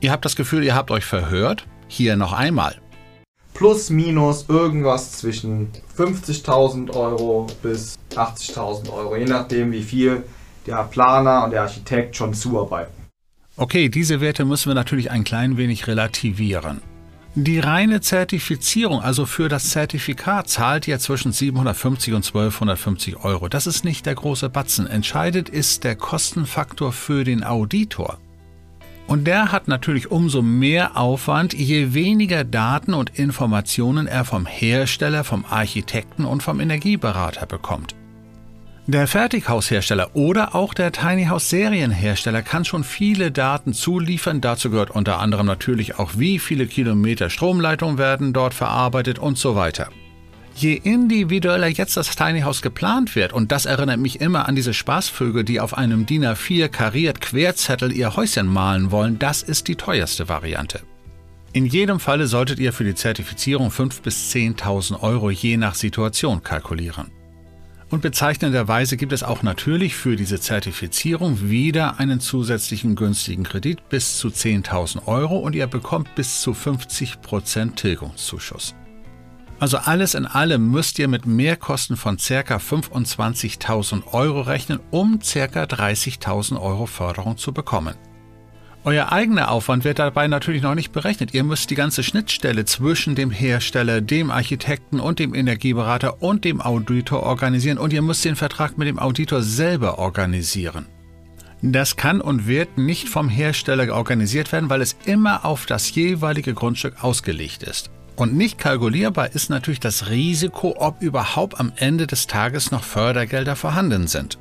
Ihr 0.00 0.12
habt 0.12 0.24
das 0.24 0.36
Gefühl, 0.36 0.64
ihr 0.64 0.74
habt 0.74 0.90
euch 0.90 1.04
verhört? 1.04 1.66
Hier 1.88 2.16
noch 2.16 2.32
einmal. 2.32 2.76
Plus, 3.54 3.90
minus 3.90 4.44
irgendwas 4.48 5.12
zwischen 5.12 5.72
50.000 5.96 6.94
Euro 6.94 7.46
bis 7.62 7.98
80.000 8.14 8.92
Euro, 8.92 9.16
je 9.16 9.24
nachdem, 9.24 9.72
wie 9.72 9.82
viel 9.82 10.22
der 10.66 10.84
Planer 10.84 11.44
und 11.44 11.50
der 11.52 11.62
Architekt 11.62 12.14
schon 12.14 12.34
zuarbeiten. 12.34 12.92
Okay, 13.56 13.88
diese 13.88 14.20
Werte 14.20 14.44
müssen 14.44 14.70
wir 14.70 14.74
natürlich 14.74 15.10
ein 15.10 15.24
klein 15.24 15.56
wenig 15.56 15.86
relativieren. 15.88 16.80
Die 17.34 17.60
reine 17.60 18.00
Zertifizierung, 18.00 19.00
also 19.00 19.26
für 19.26 19.48
das 19.48 19.70
Zertifikat, 19.70 20.48
zahlt 20.48 20.88
ihr 20.88 20.98
zwischen 20.98 21.32
750 21.32 22.14
und 22.14 22.26
1250 22.26 23.16
Euro. 23.24 23.48
Das 23.48 23.66
ist 23.66 23.84
nicht 23.84 24.06
der 24.06 24.14
große 24.14 24.48
Batzen. 24.48 24.86
Entscheidend 24.86 25.48
ist 25.48 25.84
der 25.84 25.94
Kostenfaktor 25.94 26.92
für 26.92 27.24
den 27.24 27.44
Auditor. 27.44 28.18
Und 29.06 29.26
der 29.26 29.52
hat 29.52 29.68
natürlich 29.68 30.10
umso 30.10 30.42
mehr 30.42 30.96
Aufwand, 30.96 31.54
je 31.54 31.94
weniger 31.94 32.44
Daten 32.44 32.92
und 32.92 33.18
Informationen 33.18 34.06
er 34.06 34.24
vom 34.24 34.44
Hersteller, 34.44 35.24
vom 35.24 35.44
Architekten 35.48 36.24
und 36.24 36.42
vom 36.42 36.60
Energieberater 36.60 37.46
bekommt. 37.46 37.94
Der 38.88 39.06
Fertighaushersteller 39.06 40.16
oder 40.16 40.54
auch 40.54 40.72
der 40.72 40.92
Tiny 40.92 41.26
House 41.26 41.50
Serienhersteller 41.50 42.40
kann 42.40 42.64
schon 42.64 42.84
viele 42.84 43.30
Daten 43.30 43.74
zuliefern. 43.74 44.40
Dazu 44.40 44.70
gehört 44.70 44.90
unter 44.90 45.18
anderem 45.18 45.44
natürlich 45.44 45.98
auch, 45.98 46.12
wie 46.16 46.38
viele 46.38 46.66
Kilometer 46.66 47.28
Stromleitung 47.28 47.98
werden 47.98 48.32
dort 48.32 48.54
verarbeitet 48.54 49.18
und 49.18 49.36
so 49.36 49.54
weiter. 49.54 49.90
Je 50.54 50.72
individueller 50.72 51.66
jetzt 51.66 51.98
das 51.98 52.16
Tiny 52.16 52.40
House 52.40 52.62
geplant 52.62 53.14
wird, 53.14 53.34
und 53.34 53.52
das 53.52 53.66
erinnert 53.66 54.00
mich 54.00 54.22
immer 54.22 54.48
an 54.48 54.56
diese 54.56 54.72
Spaßvögel, 54.72 55.44
die 55.44 55.60
auf 55.60 55.76
einem 55.76 56.06
DIN 56.06 56.24
A4 56.24 56.68
kariert 56.68 57.20
Querzettel 57.20 57.92
ihr 57.92 58.16
Häuschen 58.16 58.46
malen 58.46 58.90
wollen, 58.90 59.18
das 59.18 59.42
ist 59.42 59.68
die 59.68 59.76
teuerste 59.76 60.30
Variante. 60.30 60.80
In 61.52 61.66
jedem 61.66 62.00
Falle 62.00 62.26
solltet 62.26 62.58
ihr 62.58 62.72
für 62.72 62.84
die 62.84 62.94
Zertifizierung 62.94 63.68
5.000 63.68 64.02
bis 64.02 64.32
10.000 64.32 65.02
Euro 65.02 65.30
je 65.30 65.58
nach 65.58 65.74
Situation 65.74 66.42
kalkulieren. 66.42 67.17
Und 67.90 68.02
bezeichnenderweise 68.02 68.98
gibt 68.98 69.12
es 69.12 69.22
auch 69.22 69.42
natürlich 69.42 69.94
für 69.94 70.14
diese 70.14 70.38
Zertifizierung 70.38 71.48
wieder 71.48 71.98
einen 71.98 72.20
zusätzlichen 72.20 72.96
günstigen 72.96 73.44
Kredit 73.44 73.88
bis 73.88 74.18
zu 74.18 74.28
10.000 74.28 75.06
Euro 75.06 75.38
und 75.38 75.54
ihr 75.54 75.66
bekommt 75.66 76.14
bis 76.14 76.42
zu 76.42 76.52
50% 76.52 77.76
Tilgungszuschuss. 77.76 78.74
Also 79.58 79.78
alles 79.78 80.14
in 80.14 80.26
allem 80.26 80.70
müsst 80.70 80.98
ihr 80.98 81.08
mit 81.08 81.26
Mehrkosten 81.26 81.96
von 81.96 82.18
ca. 82.18 82.56
25.000 82.56 84.12
Euro 84.12 84.42
rechnen, 84.42 84.80
um 84.90 85.18
ca. 85.18 85.64
30.000 85.64 86.60
Euro 86.60 86.86
Förderung 86.86 87.38
zu 87.38 87.52
bekommen. 87.52 87.94
Euer 88.88 89.12
eigener 89.12 89.50
Aufwand 89.50 89.84
wird 89.84 89.98
dabei 89.98 90.28
natürlich 90.28 90.62
noch 90.62 90.74
nicht 90.74 90.92
berechnet. 90.92 91.34
Ihr 91.34 91.44
müsst 91.44 91.68
die 91.68 91.74
ganze 91.74 92.02
Schnittstelle 92.02 92.64
zwischen 92.64 93.14
dem 93.14 93.30
Hersteller, 93.30 94.00
dem 94.00 94.30
Architekten 94.30 94.98
und 94.98 95.18
dem 95.18 95.34
Energieberater 95.34 96.22
und 96.22 96.46
dem 96.46 96.62
Auditor 96.62 97.22
organisieren 97.22 97.76
und 97.76 97.92
ihr 97.92 98.00
müsst 98.00 98.24
den 98.24 98.34
Vertrag 98.34 98.78
mit 98.78 98.88
dem 98.88 98.98
Auditor 98.98 99.42
selber 99.42 99.98
organisieren. 99.98 100.86
Das 101.60 101.96
kann 101.96 102.22
und 102.22 102.46
wird 102.46 102.78
nicht 102.78 103.10
vom 103.10 103.28
Hersteller 103.28 103.94
organisiert 103.94 104.52
werden, 104.52 104.70
weil 104.70 104.80
es 104.80 104.96
immer 105.04 105.44
auf 105.44 105.66
das 105.66 105.94
jeweilige 105.94 106.54
Grundstück 106.54 107.04
ausgelegt 107.04 107.64
ist. 107.64 107.90
Und 108.16 108.38
nicht 108.38 108.56
kalkulierbar 108.56 109.34
ist 109.34 109.50
natürlich 109.50 109.80
das 109.80 110.08
Risiko, 110.08 110.74
ob 110.78 111.02
überhaupt 111.02 111.60
am 111.60 111.74
Ende 111.76 112.06
des 112.06 112.26
Tages 112.26 112.70
noch 112.70 112.84
Fördergelder 112.84 113.54
vorhanden 113.54 114.06
sind. 114.06 114.38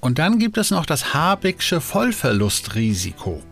Und 0.00 0.20
dann 0.20 0.38
gibt 0.38 0.58
es 0.58 0.70
noch 0.70 0.86
das 0.86 1.12
Habecksche 1.12 1.80
Vollverlustrisiko. 1.80 3.42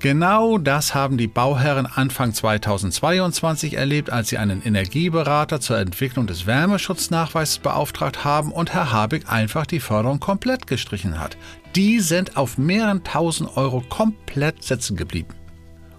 Genau 0.00 0.58
das 0.58 0.94
haben 0.94 1.18
die 1.18 1.26
Bauherren 1.26 1.86
Anfang 1.86 2.32
2022 2.32 3.74
erlebt, 3.74 4.10
als 4.10 4.28
sie 4.28 4.38
einen 4.38 4.62
Energieberater 4.62 5.60
zur 5.60 5.76
Entwicklung 5.78 6.28
des 6.28 6.46
Wärmeschutznachweises 6.46 7.58
beauftragt 7.58 8.24
haben 8.24 8.52
und 8.52 8.72
Herr 8.72 8.92
Habeck 8.92 9.24
einfach 9.28 9.66
die 9.66 9.80
Förderung 9.80 10.20
komplett 10.20 10.68
gestrichen 10.68 11.18
hat. 11.18 11.36
Die 11.74 11.98
sind 11.98 12.36
auf 12.36 12.58
mehreren 12.58 13.02
tausend 13.02 13.56
Euro 13.56 13.82
komplett 13.88 14.62
sitzen 14.62 14.96
geblieben. 14.96 15.34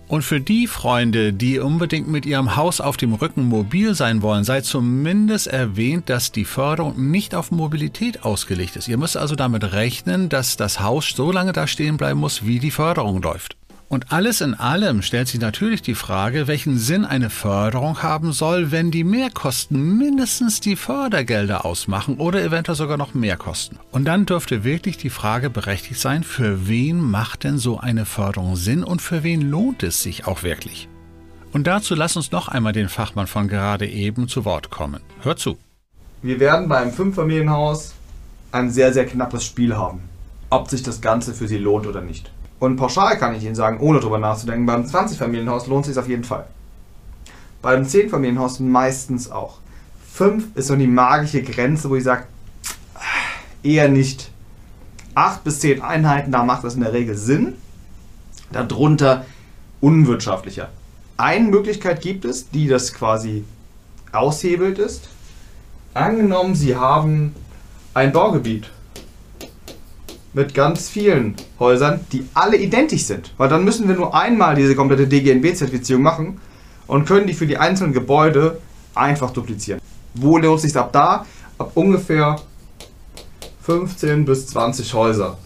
Und 0.08 0.22
für 0.22 0.39
die 0.39 0.68
Freunde, 0.68 1.34
die 1.34 1.60
unbedingt 1.60 2.08
mit 2.08 2.25
ihrem 2.25 2.56
Haus 2.56 2.79
auf 2.79 2.96
dem 2.96 3.13
Rücken 3.13 3.44
mobil 3.44 3.96
sein 3.96 4.22
wollen, 4.22 4.46
sei 4.46 4.62
zumindest 4.62 5.48
erwähnt, 5.48 6.10
dass 6.10 6.32
die 6.32 6.46
Förderung 6.46 7.12
nicht 7.12 7.36
auf 7.36 7.51
Mobilität 7.51 8.24
ausgelegt 8.24 8.77
ist. 8.77 8.88
Ihr 8.88 8.98
müsst 8.98 9.18
also 9.18 9.36
damit 9.36 9.74
rechnen, 9.74 10.29
dass 10.29 10.56
das 10.56 10.79
Haus 10.79 11.10
so 11.10 11.34
lange 11.34 11.51
da 11.51 11.68
stehen 11.68 11.98
bleiben 11.98 12.22
muss, 12.22 12.46
wie 12.46 12.60
die 12.60 12.72
Förderung 12.72 13.22
läuft. 13.22 13.58
Und 13.89 14.12
alles 14.12 14.41
in 14.41 14.53
allem 14.53 15.01
stellt 15.01 15.27
sich 15.27 15.41
natürlich 15.41 15.81
die 15.81 15.96
Frage, 15.96 16.48
welchen 16.48 16.77
Sinn 16.77 17.05
eine 17.05 17.31
Förderung 17.31 18.03
haben 18.03 18.34
soll, 18.34 18.72
wenn 18.72 18.91
die 18.91 19.03
Mehrkosten 19.03 19.98
mindestens 19.98 20.60
die 20.60 20.75
Fördergelder 20.75 21.65
ausmachen 21.65 22.17
oder 22.17 22.43
eventuell 22.43 22.75
sogar 22.75 22.98
noch 22.98 23.15
mehr 23.15 23.36
kosten. 23.36 23.79
Und 23.91 24.05
dann 24.05 24.27
dürfte 24.27 24.63
wirklich 24.63 24.98
die 24.98 25.10
Frage 25.10 25.50
berechtigt 25.50 26.00
sein, 26.00 26.24
für 26.24 26.67
wen 26.67 27.01
macht 27.01 27.43
denn 27.43 27.58
so 27.58 27.79
eine 27.79 28.05
Förderung 28.05 28.55
Sinn 28.55 28.84
und 28.84 29.01
für 29.01 29.24
wen 29.24 29.41
lohnt 29.41 29.81
es 29.81 30.03
sich 30.03 30.27
auch 30.27 30.43
wirklich? 30.43 30.88
Und 31.51 31.65
dazu 31.65 31.96
lass 31.96 32.15
uns 32.15 32.31
noch 32.31 32.48
einmal 32.48 32.74
den 32.74 32.89
Fachmann 32.89 33.25
von 33.25 33.48
gerade 33.48 33.88
eben 33.88 34.27
zu 34.27 34.46
Wort 34.46 34.69
kommen. 34.69 35.01
Hört 35.24 35.39
zu. 35.39 35.58
Wir 36.22 36.39
werden 36.39 36.69
beim 36.69 36.91
Fünffamilienhaus 36.91 37.96
ein 38.51 38.69
sehr, 38.69 38.93
sehr 38.93 39.08
knappes 39.08 39.46
Spiel 39.46 39.75
haben, 39.75 40.01
ob 40.51 40.69
sich 40.69 40.84
das 40.84 41.01
Ganze 41.01 41.34
für 41.34 41.48
Sie 41.48 41.58
lohnt 41.58 41.88
oder 41.88 42.01
nicht. 42.01 42.31
Und 42.60 42.75
pauschal 42.75 43.18
kann 43.18 43.36
ich 43.36 43.44
Ihnen 43.44 43.56
sagen, 43.56 43.80
ohne 43.80 44.00
drüber 44.00 44.18
nachzudenken, 44.18 44.66
beim 44.66 44.84
20-Familienhaus 44.84 45.68
lohnt 45.68 45.86
es 45.86 45.94
sich 45.94 46.00
auf 46.00 46.10
jeden 46.10 46.25
Fall. 46.25 46.46
Beim 47.62 47.84
10-Familienhaus 47.84 48.60
meistens 48.60 49.32
auch. 49.32 49.60
5 50.13 50.56
ist 50.56 50.68
so 50.68 50.75
die 50.75 50.88
magische 50.88 51.42
Grenze, 51.42 51.89
wo 51.89 51.96
ich 51.96 52.04
sage, 52.04 52.25
eher 53.63 53.88
nicht. 53.88 54.32
8 55.16 55.44
bis 55.44 55.60
10 55.62 55.82
Einheiten, 55.82 56.32
da 56.32 56.44
macht 56.44 56.63
das 56.63 56.75
in 56.75 56.82
der 56.82 56.94
Regel 56.94 57.16
Sinn. 57.16 57.56
Darunter 58.51 59.25
unwirtschaftlicher. 59.82 60.70
Eine 61.18 61.50
Möglichkeit 61.50 62.01
gibt 62.01 62.25
es, 62.25 62.50
die 62.50 62.68
das 62.68 62.94
quasi 62.94 63.44
aushebelt 64.12 64.80
ist. 64.80 65.10
Angenommen, 65.94 66.56
Sie 66.56 66.75
haben 66.75 67.36
ein 67.94 68.12
Baugebiet 68.12 68.70
mit 70.33 70.53
ganz 70.53 70.89
vielen 70.89 71.36
Häusern, 71.59 72.01
die 72.12 72.27
alle 72.33 72.57
identisch 72.57 73.03
sind. 73.03 73.33
Weil 73.38 73.50
dann 73.50 73.63
müssen 73.63 73.88
wir 73.88 73.95
nur 73.95 74.15
einmal 74.15 74.55
diese 74.55 74.75
komplette 74.75 75.07
DGNB-Zertifizierung 75.07 76.03
machen 76.03 76.39
und 76.88 77.05
können 77.05 77.27
die 77.27 77.33
für 77.33 77.48
die 77.48 77.57
einzelnen 77.57 77.93
Gebäude 77.93 78.59
einfach 78.95 79.31
duplizieren. 79.31 79.81
Wo 80.13 80.38
lohnt 80.38 80.62
sich 80.62 80.75
ab 80.75 80.91
da? 80.91 81.25
Ab 81.57 81.71
ungefähr 81.75 82.38
15 83.62 84.25
bis 84.25 84.48
20 84.48 84.93
Häuser, 84.93 85.38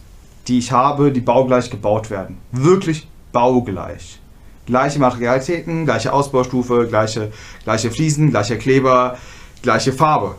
die 0.48 0.60
ich 0.60 0.72
habe, 0.72 1.12
die 1.12 1.22
baugleich 1.22 1.70
gebaut 1.70 2.10
werden. 2.10 2.38
Wirklich 2.52 3.08
baugleich. 3.32 4.20
Gleiche 4.66 5.00
Materialitäten, 5.00 5.86
gleiche 5.86 6.14
Ausbaustufe, 6.14 6.88
gleiche, 6.88 7.32
gleiche 7.64 7.92
Fliesen, 7.92 8.30
gleicher 8.30 8.56
Kleber, 8.56 9.18
gleiche 9.62 9.92
Farbe. 9.92 10.36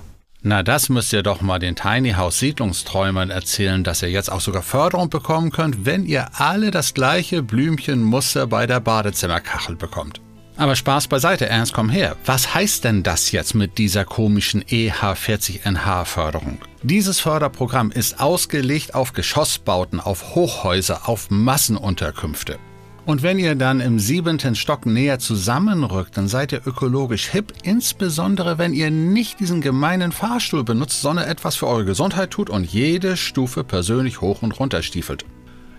Na, 0.46 0.62
das 0.62 0.90
müsst 0.90 1.10
ihr 1.14 1.22
doch 1.22 1.40
mal 1.40 1.58
den 1.58 1.74
Tiny 1.74 2.12
House 2.12 2.38
Siedlungsträumern 2.38 3.30
erzählen, 3.30 3.82
dass 3.82 4.02
ihr 4.02 4.10
jetzt 4.10 4.30
auch 4.30 4.42
sogar 4.42 4.60
Förderung 4.60 5.08
bekommen 5.08 5.50
könnt, 5.50 5.86
wenn 5.86 6.04
ihr 6.04 6.38
alle 6.38 6.70
das 6.70 6.92
gleiche 6.92 7.42
Blümchenmuster 7.42 8.46
bei 8.46 8.66
der 8.66 8.80
Badezimmerkachel 8.80 9.74
bekommt. 9.74 10.20
Aber 10.58 10.76
Spaß 10.76 11.08
beiseite, 11.08 11.48
Ernst, 11.48 11.72
komm 11.72 11.88
her. 11.88 12.16
Was 12.26 12.54
heißt 12.54 12.84
denn 12.84 13.02
das 13.02 13.32
jetzt 13.32 13.54
mit 13.54 13.78
dieser 13.78 14.04
komischen 14.04 14.62
EH40NH-Förderung? 14.64 16.58
Dieses 16.82 17.20
Förderprogramm 17.20 17.90
ist 17.90 18.20
ausgelegt 18.20 18.94
auf 18.94 19.14
Geschossbauten, 19.14 19.98
auf 19.98 20.34
Hochhäuser, 20.34 21.08
auf 21.08 21.30
Massenunterkünfte. 21.30 22.58
Und 23.06 23.22
wenn 23.22 23.38
ihr 23.38 23.54
dann 23.54 23.80
im 23.80 23.98
siebenten 23.98 24.54
Stock 24.54 24.86
näher 24.86 25.18
zusammenrückt, 25.18 26.16
dann 26.16 26.26
seid 26.26 26.52
ihr 26.52 26.66
ökologisch 26.66 27.26
hip, 27.26 27.52
insbesondere 27.62 28.56
wenn 28.56 28.72
ihr 28.72 28.90
nicht 28.90 29.40
diesen 29.40 29.60
gemeinen 29.60 30.10
Fahrstuhl 30.10 30.64
benutzt, 30.64 31.02
sondern 31.02 31.28
etwas 31.28 31.56
für 31.56 31.66
eure 31.66 31.84
Gesundheit 31.84 32.30
tut 32.30 32.48
und 32.48 32.64
jede 32.64 33.18
Stufe 33.18 33.62
persönlich 33.62 34.22
hoch 34.22 34.40
und 34.40 34.58
runter 34.58 34.82
stiefelt. 34.82 35.26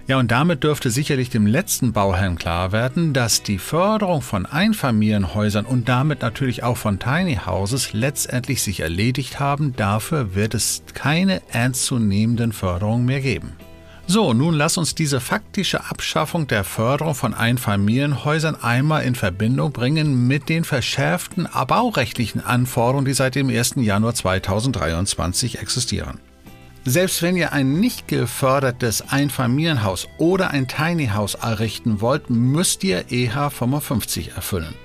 Ja, 0.07 0.19
und 0.19 0.29
damit 0.29 0.63
dürfte 0.63 0.91
sicherlich 0.91 1.31
dem 1.31 1.47
letzten 1.47 1.91
Bauherrn 1.91 2.37
klar 2.37 2.71
werden, 2.71 3.11
dass 3.11 3.41
die 3.41 3.57
Förderung 3.57 4.21
von 4.21 4.45
Einfamilienhäusern 4.45 5.65
und 5.65 5.89
damit 5.89 6.21
natürlich 6.21 6.61
auch 6.61 6.77
von 6.77 6.99
Tiny 6.99 7.39
Houses 7.43 7.91
letztendlich 7.93 8.61
sich 8.61 8.81
erledigt 8.81 9.39
haben. 9.39 9.75
Dafür 9.75 10.35
wird 10.35 10.53
es 10.53 10.83
keine 10.93 11.41
ernstzunehmenden 11.51 12.51
Förderungen 12.51 13.05
mehr 13.05 13.21
geben. 13.21 13.53
So, 14.07 14.33
nun 14.33 14.53
lass 14.53 14.77
uns 14.77 14.93
diese 14.93 15.19
faktische 15.19 15.89
Abschaffung 15.89 16.45
der 16.45 16.63
Förderung 16.63 17.15
von 17.15 17.33
Einfamilienhäusern 17.33 18.55
einmal 18.55 19.03
in 19.03 19.15
Verbindung 19.15 19.71
bringen 19.71 20.27
mit 20.27 20.47
den 20.47 20.63
verschärften 20.63 21.49
baurechtlichen 21.67 22.39
Anforderungen, 22.39 23.05
die 23.05 23.13
seit 23.13 23.33
dem 23.33 23.49
1. 23.49 23.75
Januar 23.77 24.13
2023 24.13 25.59
existieren. 25.59 26.19
Selbst 26.83 27.23
wenn 27.23 27.35
ihr 27.35 27.51
ein 27.51 27.79
nicht 27.79 28.07
gefördertes 28.07 29.09
Einfamilienhaus 29.09 30.07
oder 30.19 30.51
ein 30.51 30.67
Tiny 30.67 31.07
House 31.07 31.33
errichten 31.33 31.99
wollt, 31.99 32.29
müsst 32.29 32.83
ihr 32.83 33.11
EH 33.11 33.49
55 33.49 34.33
erfüllen. 34.35 34.75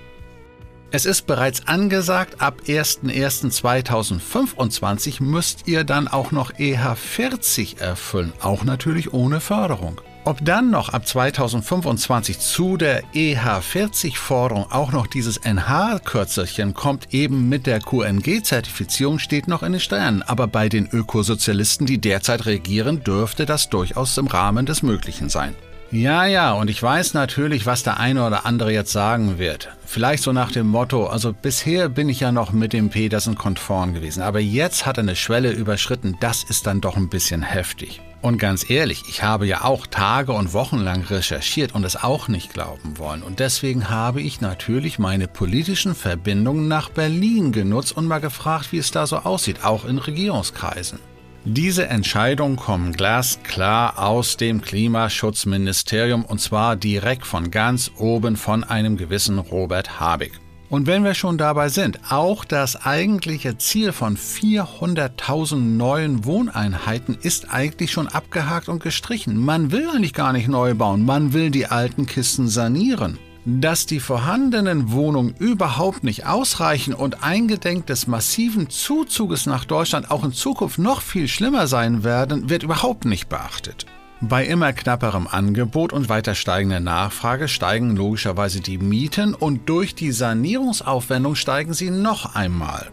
Es 0.93 1.07
ist 1.07 1.29
bereits 1.29 1.69
angesagt, 1.69 2.41
ab 2.41 2.63
01.01.2025 2.67 5.23
müsst 5.23 5.69
ihr 5.69 5.85
dann 5.85 6.09
auch 6.09 6.33
noch 6.33 6.53
EH40 6.55 7.79
erfüllen, 7.79 8.33
auch 8.41 8.65
natürlich 8.65 9.15
ohne 9.15 9.39
Förderung. 9.41 10.01
Ob 10.25 10.45
dann 10.45 10.71
noch 10.71 10.89
ab 10.89 11.07
2025 11.07 12.41
zu 12.41 12.77
der 12.77 13.05
EH40-Forderung 13.15 14.67
auch 14.71 14.91
noch 14.91 15.07
dieses 15.07 15.37
NH-Kürzelchen 15.39 16.75
kommt, 16.75 17.15
eben 17.15 17.49
mit 17.49 17.67
der 17.67 17.79
QNG-Zertifizierung, 17.81 19.21
steht 19.21 19.47
noch 19.47 19.63
in 19.63 19.71
den 19.73 19.81
Sternen. 19.81 20.23
Aber 20.23 20.49
bei 20.49 20.69
den 20.69 20.89
Ökosozialisten, 20.89 21.87
die 21.87 21.99
derzeit 21.99 22.47
regieren, 22.47 23.05
dürfte 23.05 23.47
das 23.47 23.69
durchaus 23.71 24.19
im 24.19 24.27
Rahmen 24.27 24.67
des 24.67 24.83
Möglichen 24.83 25.29
sein. 25.31 25.55
Ja, 25.93 26.25
ja, 26.25 26.53
und 26.53 26.71
ich 26.71 26.81
weiß 26.81 27.15
natürlich, 27.15 27.67
was 27.67 27.83
der 27.83 27.99
eine 27.99 28.25
oder 28.25 28.47
andere 28.47 28.73
jetzt 28.73 28.93
sagen 28.93 29.41
wird. 29.41 29.71
Vielleicht 29.85 30.23
so 30.23 30.33
nach 30.33 30.53
dem 30.53 30.69
Motto, 30.69 31.09
also 31.09 31.33
bisher 31.33 31.89
bin 31.89 32.09
ich 32.09 32.21
ja 32.21 32.31
noch 32.31 32.53
mit 32.53 32.73
dem 32.73 32.91
Petersen 32.91 33.35
konform 33.35 33.93
gewesen, 33.93 34.23
aber 34.23 34.39
jetzt 34.39 34.87
hat 34.87 34.99
er 34.99 35.03
eine 35.03 35.17
Schwelle 35.17 35.51
überschritten, 35.51 36.17
das 36.21 36.45
ist 36.45 36.69
dann 36.69 36.81
doch 36.81 36.97
ein 36.97 37.09
bisschen 37.09 37.43
heftig. 37.43 38.01
Und 38.23 38.39
ganz 38.39 38.71
ehrlich, 38.71 39.03
ich 39.09 39.25
habe 39.25 39.49
ja 39.49 39.65
auch 39.65 39.89
Tage 39.89 40.31
und 40.33 40.53
Wochen 40.53 40.79
lang 40.79 41.03
recherchiert 41.03 41.75
und 41.75 41.85
es 41.85 41.97
auch 41.97 42.29
nicht 42.29 42.53
glauben 42.53 42.99
wollen. 42.99 43.25
Und 43.25 43.41
deswegen 43.41 43.89
habe 43.89 44.21
ich 44.21 44.41
natürlich 44.41 45.01
meine 45.01 45.27
politischen 45.27 45.97
Verbindungen 45.97 46.69
nach 46.69 46.91
Berlin 46.91 47.51
genutzt 47.51 47.97
und 47.97 48.07
mal 48.07 48.21
gefragt, 48.21 48.71
wie 48.71 48.79
es 48.79 48.93
da 48.93 49.09
so 49.09 49.17
aussieht, 49.17 49.65
auch 49.65 49.85
in 49.87 49.99
Regierungskreisen. 49.99 51.01
Diese 51.47 51.89
Entscheidungen 51.89 52.57
kommen 52.57 52.93
glasklar 52.93 53.99
aus 53.99 54.37
dem 54.37 54.61
Klimaschutzministerium 54.61 56.27
und 56.27 56.39
zwar 56.39 56.77
direkt 56.77 57.25
von 57.25 57.51
ganz 57.51 57.91
oben 57.97 58.37
von 58.37 58.63
einem 58.63 58.99
gewissen 58.99 59.39
Robert 59.39 59.99
Habeck. 59.99 60.39
Und 60.69 60.87
wenn 60.87 61.03
wir 61.03 61.15
schon 61.15 61.39
dabei 61.39 61.71
sind, 61.71 61.99
auch 62.11 62.45
das 62.45 62.85
eigentliche 62.85 63.57
Ziel 63.57 63.93
von 63.93 64.19
400.000 64.19 65.57
neuen 65.57 66.27
Wohneinheiten 66.27 67.17
ist 67.21 67.53
eigentlich 67.53 67.91
schon 67.91 68.07
abgehakt 68.07 68.69
und 68.69 68.83
gestrichen. 68.83 69.37
Man 69.37 69.73
will 69.73 69.89
eigentlich 69.89 70.13
gar 70.13 70.35
nicht 70.35 70.47
neu 70.47 70.75
bauen, 70.75 71.07
man 71.07 71.33
will 71.33 71.51
die 71.51 71.67
alten 71.67 72.05
Kisten 72.05 72.49
sanieren. 72.49 73.19
Dass 73.47 73.87
die 73.87 74.01
vorhandenen 74.01 74.93
Wohnungen 74.93 75.35
überhaupt 75.39 76.05
nicht 76.05 76.27
ausreichen 76.27 76.93
und 76.93 77.25
eingedenk 77.25 77.87
des 77.87 78.07
massiven 78.07 78.69
Zuzuges 78.69 79.47
nach 79.47 79.65
Deutschland 79.65 80.11
auch 80.11 80.25
in 80.25 80.33
Zukunft 80.33 80.79
noch 80.79 81.01
viel 81.01 81.27
schlimmer 81.27 81.67
sein 81.67 82.05
werden, 82.05 82.51
wird 82.51 82.63
überhaupt 82.63 83.07
nicht 83.07 83.31
beachtet. 83.31 83.87
Bei 84.21 84.45
immer 84.45 84.75
knapperem 84.75 85.27
Angebot 85.27 85.95
und 85.95 86.11
weiter 86.11 86.35
steigender 86.35 86.81
Nachfrage 86.81 87.49
steigen 87.49 87.97
logischerweise 87.97 88.61
die 88.61 88.77
Mieten 88.77 89.33
und 89.33 89.67
durch 89.71 89.95
die 89.95 90.13
Sanierungsaufwendung 90.13 91.35
steigen 91.35 91.73
sie 91.73 91.91
noch 91.91 92.35
einmal. 92.35 92.91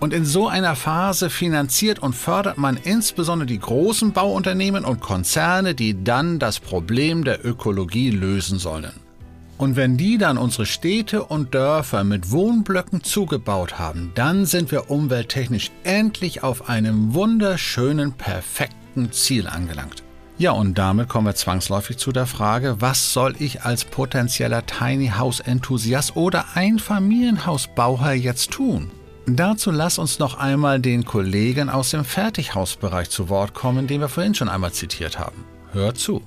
Und 0.00 0.12
in 0.12 0.26
so 0.26 0.46
einer 0.46 0.76
Phase 0.76 1.30
finanziert 1.30 2.00
und 2.00 2.14
fördert 2.14 2.58
man 2.58 2.76
insbesondere 2.76 3.46
die 3.46 3.58
großen 3.58 4.12
Bauunternehmen 4.12 4.84
und 4.84 5.00
Konzerne, 5.00 5.74
die 5.74 6.04
dann 6.04 6.38
das 6.38 6.60
Problem 6.60 7.24
der 7.24 7.44
Ökologie 7.46 8.10
lösen 8.10 8.58
sollen. 8.58 9.07
Und 9.58 9.74
wenn 9.74 9.96
die 9.96 10.18
dann 10.18 10.38
unsere 10.38 10.66
Städte 10.66 11.24
und 11.24 11.52
Dörfer 11.52 12.04
mit 12.04 12.30
Wohnblöcken 12.30 13.02
zugebaut 13.02 13.76
haben, 13.78 14.12
dann 14.14 14.46
sind 14.46 14.70
wir 14.70 14.88
umwelttechnisch 14.88 15.72
endlich 15.82 16.44
auf 16.44 16.68
einem 16.68 17.12
wunderschönen, 17.12 18.12
perfekten 18.12 19.10
Ziel 19.10 19.48
angelangt. 19.48 20.04
Ja, 20.38 20.52
und 20.52 20.78
damit 20.78 21.08
kommen 21.08 21.26
wir 21.26 21.34
zwangsläufig 21.34 21.96
zu 21.96 22.12
der 22.12 22.26
Frage, 22.26 22.76
was 22.78 23.12
soll 23.12 23.34
ich 23.40 23.62
als 23.62 23.84
potenzieller 23.84 24.64
Tiny 24.64 25.08
House 25.08 25.40
Enthusiast 25.40 26.14
oder 26.14 26.44
Einfamilienhausbauer 26.54 28.12
jetzt 28.12 28.52
tun? 28.52 28.92
Dazu 29.26 29.72
lass 29.72 29.98
uns 29.98 30.20
noch 30.20 30.38
einmal 30.38 30.78
den 30.78 31.04
Kollegen 31.04 31.68
aus 31.68 31.90
dem 31.90 32.04
Fertighausbereich 32.04 33.10
zu 33.10 33.28
Wort 33.28 33.52
kommen, 33.54 33.88
den 33.88 34.00
wir 34.00 34.08
vorhin 34.08 34.36
schon 34.36 34.48
einmal 34.48 34.72
zitiert 34.72 35.18
haben. 35.18 35.44
Hör 35.72 35.96
zu. 35.96 36.22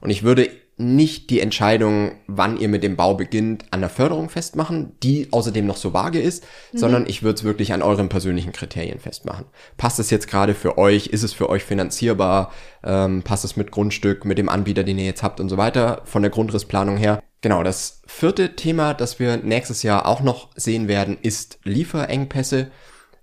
Und 0.00 0.10
ich 0.10 0.22
würde 0.22 0.48
nicht 0.78 1.30
die 1.30 1.40
Entscheidung, 1.40 2.12
wann 2.28 2.56
ihr 2.56 2.68
mit 2.68 2.84
dem 2.84 2.96
Bau 2.96 3.14
beginnt, 3.14 3.64
an 3.72 3.80
der 3.80 3.90
Förderung 3.90 4.28
festmachen, 4.30 4.92
die 5.02 5.28
außerdem 5.32 5.66
noch 5.66 5.76
so 5.76 5.92
vage 5.92 6.20
ist, 6.20 6.44
mhm. 6.72 6.78
sondern 6.78 7.06
ich 7.06 7.22
würde 7.22 7.36
es 7.36 7.44
wirklich 7.44 7.72
an 7.72 7.82
euren 7.82 8.08
persönlichen 8.08 8.52
Kriterien 8.52 9.00
festmachen. 9.00 9.46
Passt 9.76 9.98
es 9.98 10.10
jetzt 10.10 10.28
gerade 10.28 10.54
für 10.54 10.78
euch? 10.78 11.08
Ist 11.08 11.24
es 11.24 11.32
für 11.32 11.50
euch 11.50 11.64
finanzierbar? 11.64 12.52
Ähm, 12.84 13.22
passt 13.22 13.44
es 13.44 13.56
mit 13.56 13.72
Grundstück, 13.72 14.24
mit 14.24 14.38
dem 14.38 14.48
Anbieter, 14.48 14.84
den 14.84 14.98
ihr 14.98 15.04
jetzt 15.04 15.24
habt 15.24 15.40
und 15.40 15.48
so 15.48 15.56
weiter, 15.56 16.02
von 16.04 16.22
der 16.22 16.30
Grundrissplanung 16.30 16.96
her? 16.96 17.22
Genau, 17.40 17.62
das 17.62 18.02
vierte 18.06 18.56
Thema, 18.56 18.94
das 18.94 19.18
wir 19.18 19.36
nächstes 19.36 19.82
Jahr 19.82 20.06
auch 20.06 20.22
noch 20.22 20.50
sehen 20.56 20.88
werden, 20.88 21.18
ist 21.20 21.58
Lieferengpässe. 21.64 22.70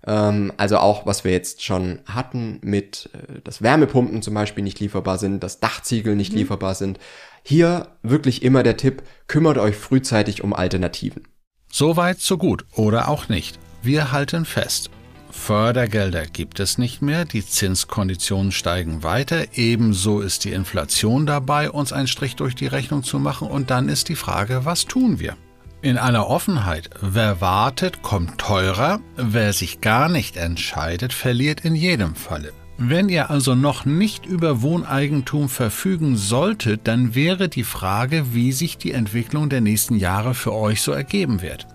Ähm, 0.06 0.52
also 0.56 0.78
auch, 0.78 1.06
was 1.06 1.24
wir 1.24 1.32
jetzt 1.32 1.62
schon 1.62 2.00
hatten 2.06 2.58
mit, 2.62 3.10
äh, 3.12 3.40
dass 3.42 3.62
Wärmepumpen 3.62 4.22
zum 4.22 4.34
Beispiel 4.34 4.64
nicht 4.64 4.80
lieferbar 4.80 5.18
sind, 5.18 5.42
dass 5.42 5.60
Dachziegel 5.60 6.16
nicht 6.16 6.32
mhm. 6.32 6.38
lieferbar 6.38 6.74
sind. 6.74 6.98
Hier 7.42 7.88
wirklich 8.02 8.42
immer 8.42 8.62
der 8.62 8.76
Tipp, 8.76 9.02
kümmert 9.28 9.58
euch 9.58 9.76
frühzeitig 9.76 10.42
um 10.42 10.52
Alternativen. 10.52 11.24
Soweit, 11.70 12.20
so 12.20 12.38
gut 12.38 12.64
oder 12.74 13.08
auch 13.08 13.28
nicht. 13.28 13.58
Wir 13.82 14.12
halten 14.12 14.44
fest. 14.44 14.90
Fördergelder 15.30 16.24
gibt 16.26 16.60
es 16.60 16.78
nicht 16.78 17.02
mehr, 17.02 17.24
die 17.24 17.44
Zinskonditionen 17.44 18.52
steigen 18.52 19.02
weiter, 19.02 19.44
ebenso 19.54 20.20
ist 20.20 20.44
die 20.44 20.52
Inflation 20.52 21.26
dabei, 21.26 21.70
uns 21.70 21.92
einen 21.92 22.08
Strich 22.08 22.36
durch 22.36 22.54
die 22.54 22.66
Rechnung 22.66 23.02
zu 23.02 23.18
machen 23.18 23.48
und 23.48 23.70
dann 23.70 23.88
ist 23.88 24.08
die 24.08 24.16
Frage, 24.16 24.64
was 24.64 24.86
tun 24.86 25.20
wir? 25.20 25.36
In 25.82 25.98
aller 25.98 26.28
Offenheit, 26.28 26.90
wer 27.00 27.40
wartet, 27.40 28.02
kommt 28.02 28.38
teurer, 28.38 29.00
wer 29.16 29.52
sich 29.52 29.80
gar 29.80 30.08
nicht 30.08 30.36
entscheidet, 30.36 31.12
verliert 31.12 31.60
in 31.60 31.74
jedem 31.74 32.14
Falle. 32.14 32.52
Wenn 32.78 33.08
ihr 33.08 33.30
also 33.30 33.54
noch 33.54 33.84
nicht 33.84 34.26
über 34.26 34.62
Wohneigentum 34.62 35.48
verfügen 35.48 36.16
solltet, 36.16 36.82
dann 36.84 37.14
wäre 37.14 37.48
die 37.48 37.64
Frage, 37.64 38.34
wie 38.34 38.52
sich 38.52 38.76
die 38.78 38.92
Entwicklung 38.92 39.48
der 39.48 39.60
nächsten 39.60 39.96
Jahre 39.96 40.34
für 40.34 40.52
euch 40.52 40.82
so 40.82 40.92
ergeben 40.92 41.40
wird. 41.40 41.66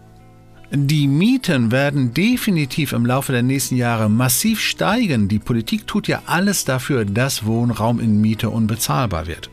Die 0.74 1.08
Mieten 1.08 1.72
werden 1.72 2.14
definitiv 2.14 2.94
im 2.94 3.06
Laufe 3.06 3.32
der 3.34 3.44
nächsten 3.44 3.76
Jahre 3.76 4.10
massiv 4.10 4.62
steigen. 4.62 5.28
Die 5.28 5.40
Politik 5.40 5.86
tut 5.86 6.08
ja 6.08 6.22
alles 6.28 6.66
dafür, 6.66 7.04
dass 7.04 7.46
Wohnraum 7.46 8.00
in 8.00 8.22
Miete 8.22 8.50
unbezahlbar 8.50 9.28
wird. 9.28 9.50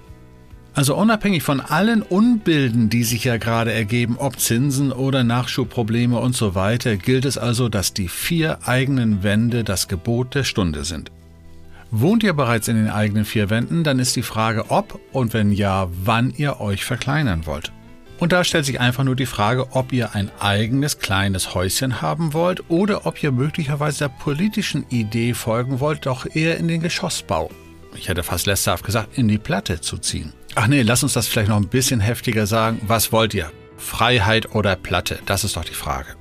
Also 0.78 0.94
unabhängig 0.94 1.42
von 1.42 1.60
allen 1.60 2.02
Unbilden, 2.02 2.88
die 2.88 3.02
sich 3.02 3.24
ja 3.24 3.36
gerade 3.36 3.72
ergeben, 3.72 4.14
ob 4.16 4.38
Zinsen 4.38 4.92
oder 4.92 5.24
Nachschubprobleme 5.24 6.16
und 6.20 6.36
so 6.36 6.54
weiter, 6.54 6.96
gilt 6.96 7.24
es 7.24 7.36
also, 7.36 7.68
dass 7.68 7.94
die 7.94 8.06
vier 8.06 8.60
eigenen 8.64 9.24
Wände 9.24 9.64
das 9.64 9.88
Gebot 9.88 10.36
der 10.36 10.44
Stunde 10.44 10.84
sind. 10.84 11.10
Wohnt 11.90 12.22
ihr 12.22 12.32
bereits 12.32 12.68
in 12.68 12.76
den 12.76 12.90
eigenen 12.90 13.24
vier 13.24 13.50
Wänden, 13.50 13.82
dann 13.82 13.98
ist 13.98 14.14
die 14.14 14.22
Frage, 14.22 14.70
ob 14.70 15.00
und 15.10 15.34
wenn 15.34 15.50
ja, 15.50 15.88
wann 16.04 16.32
ihr 16.36 16.60
euch 16.60 16.84
verkleinern 16.84 17.44
wollt. 17.44 17.72
Und 18.20 18.30
da 18.30 18.44
stellt 18.44 18.64
sich 18.64 18.78
einfach 18.78 19.02
nur 19.02 19.16
die 19.16 19.26
Frage, 19.26 19.72
ob 19.72 19.92
ihr 19.92 20.14
ein 20.14 20.30
eigenes 20.38 21.00
kleines 21.00 21.56
Häuschen 21.56 22.02
haben 22.02 22.34
wollt 22.34 22.70
oder 22.70 23.04
ob 23.04 23.20
ihr 23.20 23.32
möglicherweise 23.32 23.98
der 24.04 24.10
politischen 24.10 24.88
Idee 24.90 25.34
folgen 25.34 25.80
wollt, 25.80 26.06
doch 26.06 26.24
eher 26.36 26.56
in 26.56 26.68
den 26.68 26.82
Geschossbau. 26.82 27.50
Ich 27.96 28.08
hätte 28.08 28.22
fast 28.22 28.46
lästerhaft 28.46 28.84
gesagt, 28.84 29.18
in 29.18 29.26
die 29.26 29.38
Platte 29.38 29.80
zu 29.80 29.98
ziehen. 29.98 30.32
Ach 30.54 30.66
nee, 30.66 30.82
lass 30.82 31.02
uns 31.02 31.12
das 31.12 31.28
vielleicht 31.28 31.48
noch 31.48 31.56
ein 31.56 31.68
bisschen 31.68 32.00
heftiger 32.00 32.46
sagen. 32.46 32.80
Was 32.86 33.12
wollt 33.12 33.34
ihr? 33.34 33.50
Freiheit 33.76 34.54
oder 34.54 34.76
Platte? 34.76 35.18
Das 35.26 35.44
ist 35.44 35.56
doch 35.56 35.64
die 35.64 35.74
Frage. 35.74 36.16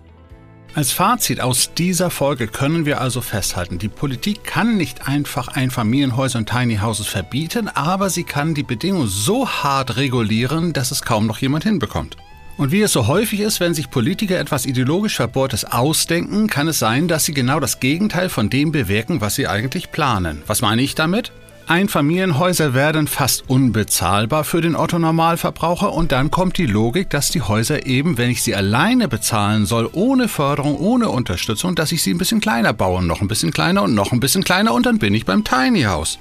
Als 0.75 0.91
Fazit 0.91 1.41
aus 1.41 1.73
dieser 1.73 2.11
Folge 2.11 2.47
können 2.47 2.85
wir 2.85 3.01
also 3.01 3.21
festhalten, 3.21 3.79
die 3.79 3.87
Politik 3.87 4.43
kann 4.43 4.77
nicht 4.77 5.07
einfach 5.07 5.47
Einfamilienhäuser 5.47 6.37
und 6.37 6.49
Tiny 6.49 6.77
Houses 6.77 7.07
verbieten, 7.07 7.67
aber 7.67 8.11
sie 8.11 8.23
kann 8.23 8.53
die 8.53 8.61
Bedingungen 8.61 9.07
so 9.07 9.49
hart 9.49 9.97
regulieren, 9.97 10.73
dass 10.73 10.91
es 10.91 11.01
kaum 11.01 11.25
noch 11.25 11.39
jemand 11.39 11.63
hinbekommt. 11.63 12.17
Und 12.57 12.71
wie 12.71 12.81
es 12.81 12.91
so 12.91 13.07
häufig 13.07 13.39
ist, 13.39 13.59
wenn 13.59 13.73
sich 13.73 13.89
Politiker 13.89 14.39
etwas 14.39 14.67
ideologisch 14.67 15.15
Verbohrtes 15.15 15.65
ausdenken, 15.65 16.47
kann 16.47 16.67
es 16.67 16.77
sein, 16.77 17.07
dass 17.07 17.25
sie 17.25 17.33
genau 17.33 17.59
das 17.59 17.79
Gegenteil 17.79 18.29
von 18.29 18.49
dem 18.49 18.71
bewirken, 18.71 19.19
was 19.19 19.33
sie 19.33 19.47
eigentlich 19.47 19.91
planen. 19.91 20.43
Was 20.45 20.61
meine 20.61 20.83
ich 20.83 20.93
damit? 20.93 21.31
Einfamilienhäuser 21.67 22.73
werden 22.73 23.07
fast 23.07 23.49
unbezahlbar 23.49 24.45
für 24.45 24.61
den 24.61 24.75
Otto-Normalverbraucher 24.75 25.91
und 25.91 26.13
dann 26.13 26.31
kommt 26.31 26.57
die 26.57 26.65
Logik, 26.65 27.09
dass 27.09 27.29
die 27.29 27.41
Häuser 27.41 27.85
eben, 27.85 28.17
wenn 28.17 28.29
ich 28.29 28.41
sie 28.41 28.55
alleine 28.55 29.09
bezahlen 29.09 29.65
soll, 29.65 29.89
ohne 29.91 30.29
Förderung, 30.29 30.77
ohne 30.77 31.09
Unterstützung, 31.09 31.75
dass 31.75 31.91
ich 31.91 32.01
sie 32.01 32.13
ein 32.13 32.17
bisschen 32.17 32.39
kleiner 32.39 32.71
baue, 32.71 33.03
noch 33.03 33.19
ein 33.19 33.27
bisschen 33.27 33.51
kleiner 33.51 33.83
und 33.83 33.95
noch 33.95 34.13
ein 34.13 34.21
bisschen 34.21 34.45
kleiner 34.45 34.73
und 34.73 34.85
dann 34.85 34.97
bin 34.97 35.13
ich 35.13 35.25
beim 35.25 35.43
Tiny 35.43 35.83
House. 35.83 36.19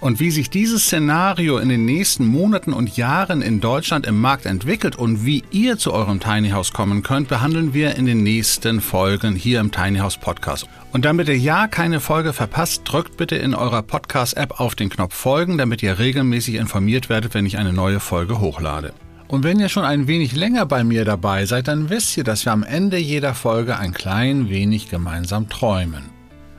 Und 0.00 0.20
wie 0.20 0.30
sich 0.30 0.50
dieses 0.50 0.84
Szenario 0.84 1.56
in 1.58 1.70
den 1.70 1.86
nächsten 1.86 2.26
Monaten 2.26 2.74
und 2.74 2.96
Jahren 2.96 3.40
in 3.40 3.60
Deutschland 3.60 4.06
im 4.06 4.20
Markt 4.20 4.44
entwickelt 4.44 4.96
und 4.96 5.24
wie 5.24 5.42
ihr 5.50 5.78
zu 5.78 5.92
eurem 5.92 6.20
Tiny 6.20 6.50
House 6.50 6.72
kommen 6.72 7.02
könnt, 7.02 7.28
behandeln 7.28 7.72
wir 7.72 7.96
in 7.96 8.04
den 8.04 8.22
nächsten 8.22 8.82
Folgen 8.82 9.34
hier 9.34 9.58
im 9.58 9.72
Tiny 9.72 9.98
House 9.98 10.18
Podcast. 10.18 10.68
Und 10.92 11.06
damit 11.06 11.28
ihr 11.28 11.38
ja 11.38 11.66
keine 11.66 12.00
Folge 12.00 12.34
verpasst, 12.34 12.82
drückt 12.84 13.16
bitte 13.16 13.36
in 13.36 13.54
eurer 13.54 13.82
Podcast-App 13.82 14.60
auf 14.60 14.74
den 14.74 14.90
Knopf 14.90 15.14
Folgen, 15.14 15.56
damit 15.56 15.82
ihr 15.82 15.98
regelmäßig 15.98 16.56
informiert 16.56 17.08
werdet, 17.08 17.32
wenn 17.32 17.46
ich 17.46 17.56
eine 17.56 17.72
neue 17.72 18.00
Folge 18.00 18.38
hochlade. 18.38 18.92
Und 19.28 19.44
wenn 19.44 19.58
ihr 19.58 19.68
schon 19.68 19.84
ein 19.84 20.06
wenig 20.06 20.36
länger 20.36 20.66
bei 20.66 20.84
mir 20.84 21.04
dabei 21.04 21.46
seid, 21.46 21.68
dann 21.68 21.90
wisst 21.90 22.16
ihr, 22.16 22.22
dass 22.22 22.44
wir 22.44 22.52
am 22.52 22.62
Ende 22.62 22.98
jeder 22.98 23.34
Folge 23.34 23.76
ein 23.78 23.92
klein 23.92 24.50
wenig 24.50 24.88
gemeinsam 24.88 25.48
träumen. 25.48 26.15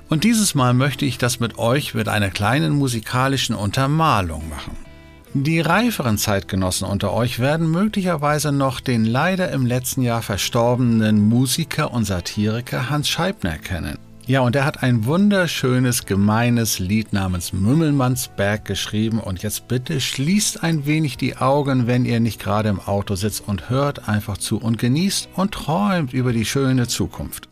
Und 0.09 0.23
dieses 0.23 0.55
Mal 0.55 0.73
möchte 0.73 1.05
ich 1.05 1.17
das 1.17 1.39
mit 1.39 1.57
euch 1.57 1.93
mit 1.93 2.07
einer 2.07 2.29
kleinen 2.29 2.73
musikalischen 2.73 3.55
Untermalung 3.55 4.47
machen. 4.49 4.77
Die 5.33 5.59
reiferen 5.59 6.17
Zeitgenossen 6.17 6.87
unter 6.87 7.11
euch 7.13 7.39
werden 7.39 7.69
möglicherweise 7.69 8.53
noch 8.53 8.79
den 8.79 9.03
leider 9.03 9.51
im 9.51 9.65
letzten 9.65 10.01
Jahr 10.01 10.21
verstorbenen 10.21 11.27
Musiker 11.27 11.91
und 11.91 12.05
Satiriker 12.05 12.89
Hans 12.89 13.09
Scheibner 13.09 13.57
kennen. 13.57 13.97
Ja, 14.25 14.41
und 14.41 14.55
er 14.55 14.65
hat 14.65 14.83
ein 14.83 15.05
wunderschönes, 15.05 16.05
gemeines 16.05 16.79
Lied 16.79 17.13
namens 17.13 17.53
Mümmelmannsberg 17.53 18.65
geschrieben. 18.65 19.19
Und 19.19 19.43
jetzt 19.43 19.67
bitte 19.67 20.01
schließt 20.01 20.63
ein 20.63 20.85
wenig 20.85 21.17
die 21.17 21.37
Augen, 21.37 21.87
wenn 21.87 22.03
ihr 22.03 22.19
nicht 22.19 22.41
gerade 22.41 22.69
im 22.69 22.79
Auto 22.79 23.15
sitzt 23.15 23.47
und 23.47 23.69
hört 23.69 24.09
einfach 24.09 24.37
zu 24.37 24.57
und 24.57 24.79
genießt 24.79 25.29
und 25.35 25.53
träumt 25.53 26.13
über 26.13 26.33
die 26.33 26.45
schöne 26.45 26.87
Zukunft. 26.87 27.47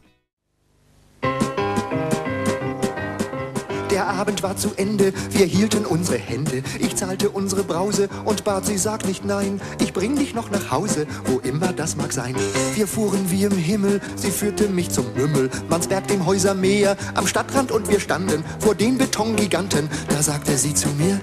Abend 4.15 4.43
war 4.43 4.55
zu 4.55 4.71
Ende, 4.77 5.13
wir 5.31 5.45
hielten 5.45 5.85
unsere 5.85 6.17
Hände. 6.17 6.63
Ich 6.79 6.95
zahlte 6.95 7.29
unsere 7.29 7.63
Brause 7.63 8.07
und 8.23 8.45
bat 8.45 8.65
sie, 8.65 8.77
sag 8.77 9.05
nicht 9.05 9.25
nein. 9.25 9.59
Ich 9.79 9.91
bring 9.91 10.15
dich 10.15 10.33
noch 10.33 10.49
nach 10.49 10.71
Hause, 10.71 11.05
wo 11.25 11.39
immer 11.39 11.73
das 11.73 11.97
mag 11.97 12.13
sein. 12.13 12.35
Wir 12.75 12.87
fuhren 12.87 13.29
wie 13.29 13.43
im 13.43 13.57
Himmel, 13.57 13.99
sie 14.15 14.31
führte 14.31 14.69
mich 14.69 14.89
zum 14.89 15.05
Mümmel. 15.15 15.49
Mansberg 15.69 16.07
dem 16.07 16.25
Häusermeer, 16.25 16.95
am 17.13 17.27
Stadtrand 17.27 17.71
und 17.71 17.89
wir 17.89 17.99
standen 17.99 18.43
vor 18.59 18.73
den 18.73 18.97
Betongiganten. 18.97 19.89
Da 20.07 20.21
sagte 20.23 20.57
sie 20.57 20.73
zu 20.73 20.87
mir, 20.89 21.19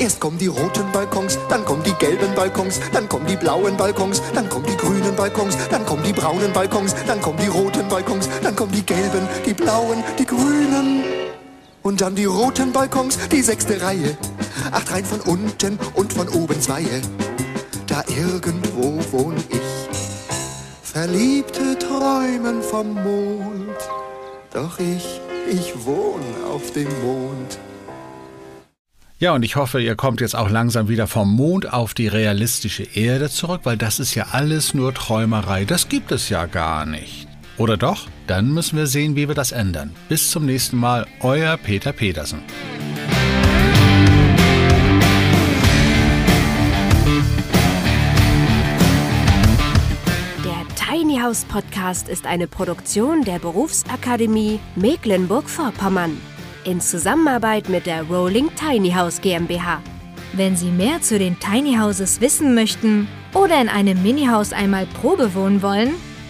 Erst 0.00 0.20
kommen 0.20 0.38
die 0.38 0.48
roten 0.48 0.90
Balkons, 0.92 1.38
dann 1.48 1.64
kommen 1.64 1.82
die 1.84 1.94
gelben 1.94 2.34
Balkons, 2.34 2.80
dann 2.92 3.08
kommen 3.08 3.26
die 3.26 3.36
blauen 3.36 3.76
Balkons, 3.76 4.20
dann 4.34 4.48
kommen 4.48 4.66
die 4.66 4.76
grünen 4.76 5.14
Balkons, 5.14 5.56
dann 5.70 5.86
kommen 5.86 6.02
die 6.02 6.12
braunen 6.12 6.52
Balkons, 6.52 6.94
dann 7.06 7.20
kommen 7.20 7.38
die 7.38 7.48
roten 7.48 7.88
Balkons, 7.88 8.28
dann 8.42 8.56
kommen 8.56 8.72
die 8.72 8.84
gelben, 8.84 9.28
die 9.46 9.54
blauen, 9.54 10.02
die 10.18 10.26
grünen. 10.26 11.23
Und 11.84 12.00
dann 12.00 12.14
die 12.14 12.24
roten 12.24 12.72
Balkons, 12.72 13.18
die 13.28 13.42
sechste 13.42 13.82
Reihe. 13.82 14.16
Acht 14.72 14.90
Reihen 14.90 15.04
von 15.04 15.20
unten 15.20 15.78
und 15.92 16.14
von 16.14 16.28
oben 16.30 16.58
zwei. 16.58 16.82
Da 17.86 18.02
irgendwo 18.08 19.04
wohn 19.12 19.36
ich. 19.50 19.60
Verliebte 20.82 21.78
träumen 21.78 22.62
vom 22.62 22.94
Mond. 22.94 23.76
Doch 24.54 24.78
ich, 24.78 25.20
ich 25.52 25.84
wohn 25.84 26.22
auf 26.50 26.72
dem 26.72 26.88
Mond. 27.02 27.58
Ja, 29.18 29.34
und 29.34 29.42
ich 29.42 29.56
hoffe, 29.56 29.78
ihr 29.82 29.94
kommt 29.94 30.22
jetzt 30.22 30.34
auch 30.34 30.48
langsam 30.48 30.88
wieder 30.88 31.06
vom 31.06 31.36
Mond 31.36 31.70
auf 31.70 31.92
die 31.92 32.08
realistische 32.08 32.84
Erde 32.94 33.28
zurück, 33.28 33.60
weil 33.64 33.76
das 33.76 34.00
ist 34.00 34.14
ja 34.14 34.28
alles 34.32 34.72
nur 34.72 34.94
Träumerei. 34.94 35.66
Das 35.66 35.90
gibt 35.90 36.12
es 36.12 36.30
ja 36.30 36.46
gar 36.46 36.86
nicht. 36.86 37.28
Oder 37.56 37.76
doch? 37.76 38.08
Dann 38.26 38.52
müssen 38.52 38.76
wir 38.76 38.86
sehen, 38.86 39.14
wie 39.16 39.28
wir 39.28 39.34
das 39.34 39.52
ändern. 39.52 39.94
Bis 40.08 40.30
zum 40.30 40.44
nächsten 40.44 40.76
Mal, 40.76 41.06
euer 41.20 41.56
Peter 41.56 41.92
Petersen. 41.92 42.42
Der 50.44 50.66
Tiny 50.74 51.18
House 51.18 51.44
Podcast 51.44 52.08
ist 52.08 52.26
eine 52.26 52.48
Produktion 52.48 53.22
der 53.22 53.38
Berufsakademie 53.38 54.58
Mecklenburg-Vorpommern 54.74 56.18
in 56.64 56.80
Zusammenarbeit 56.80 57.68
mit 57.68 57.86
der 57.86 58.02
Rolling 58.04 58.50
Tiny 58.56 58.90
House 58.92 59.20
GmbH. 59.20 59.80
Wenn 60.32 60.56
Sie 60.56 60.70
mehr 60.70 61.00
zu 61.02 61.18
den 61.18 61.38
Tiny 61.38 61.76
Houses 61.76 62.20
wissen 62.20 62.54
möchten 62.54 63.06
oder 63.34 63.60
in 63.60 63.68
einem 63.68 64.02
Mini-Haus 64.02 64.52
einmal 64.52 64.86
Probe 64.86 65.34
wohnen 65.34 65.62
wollen, 65.62 65.94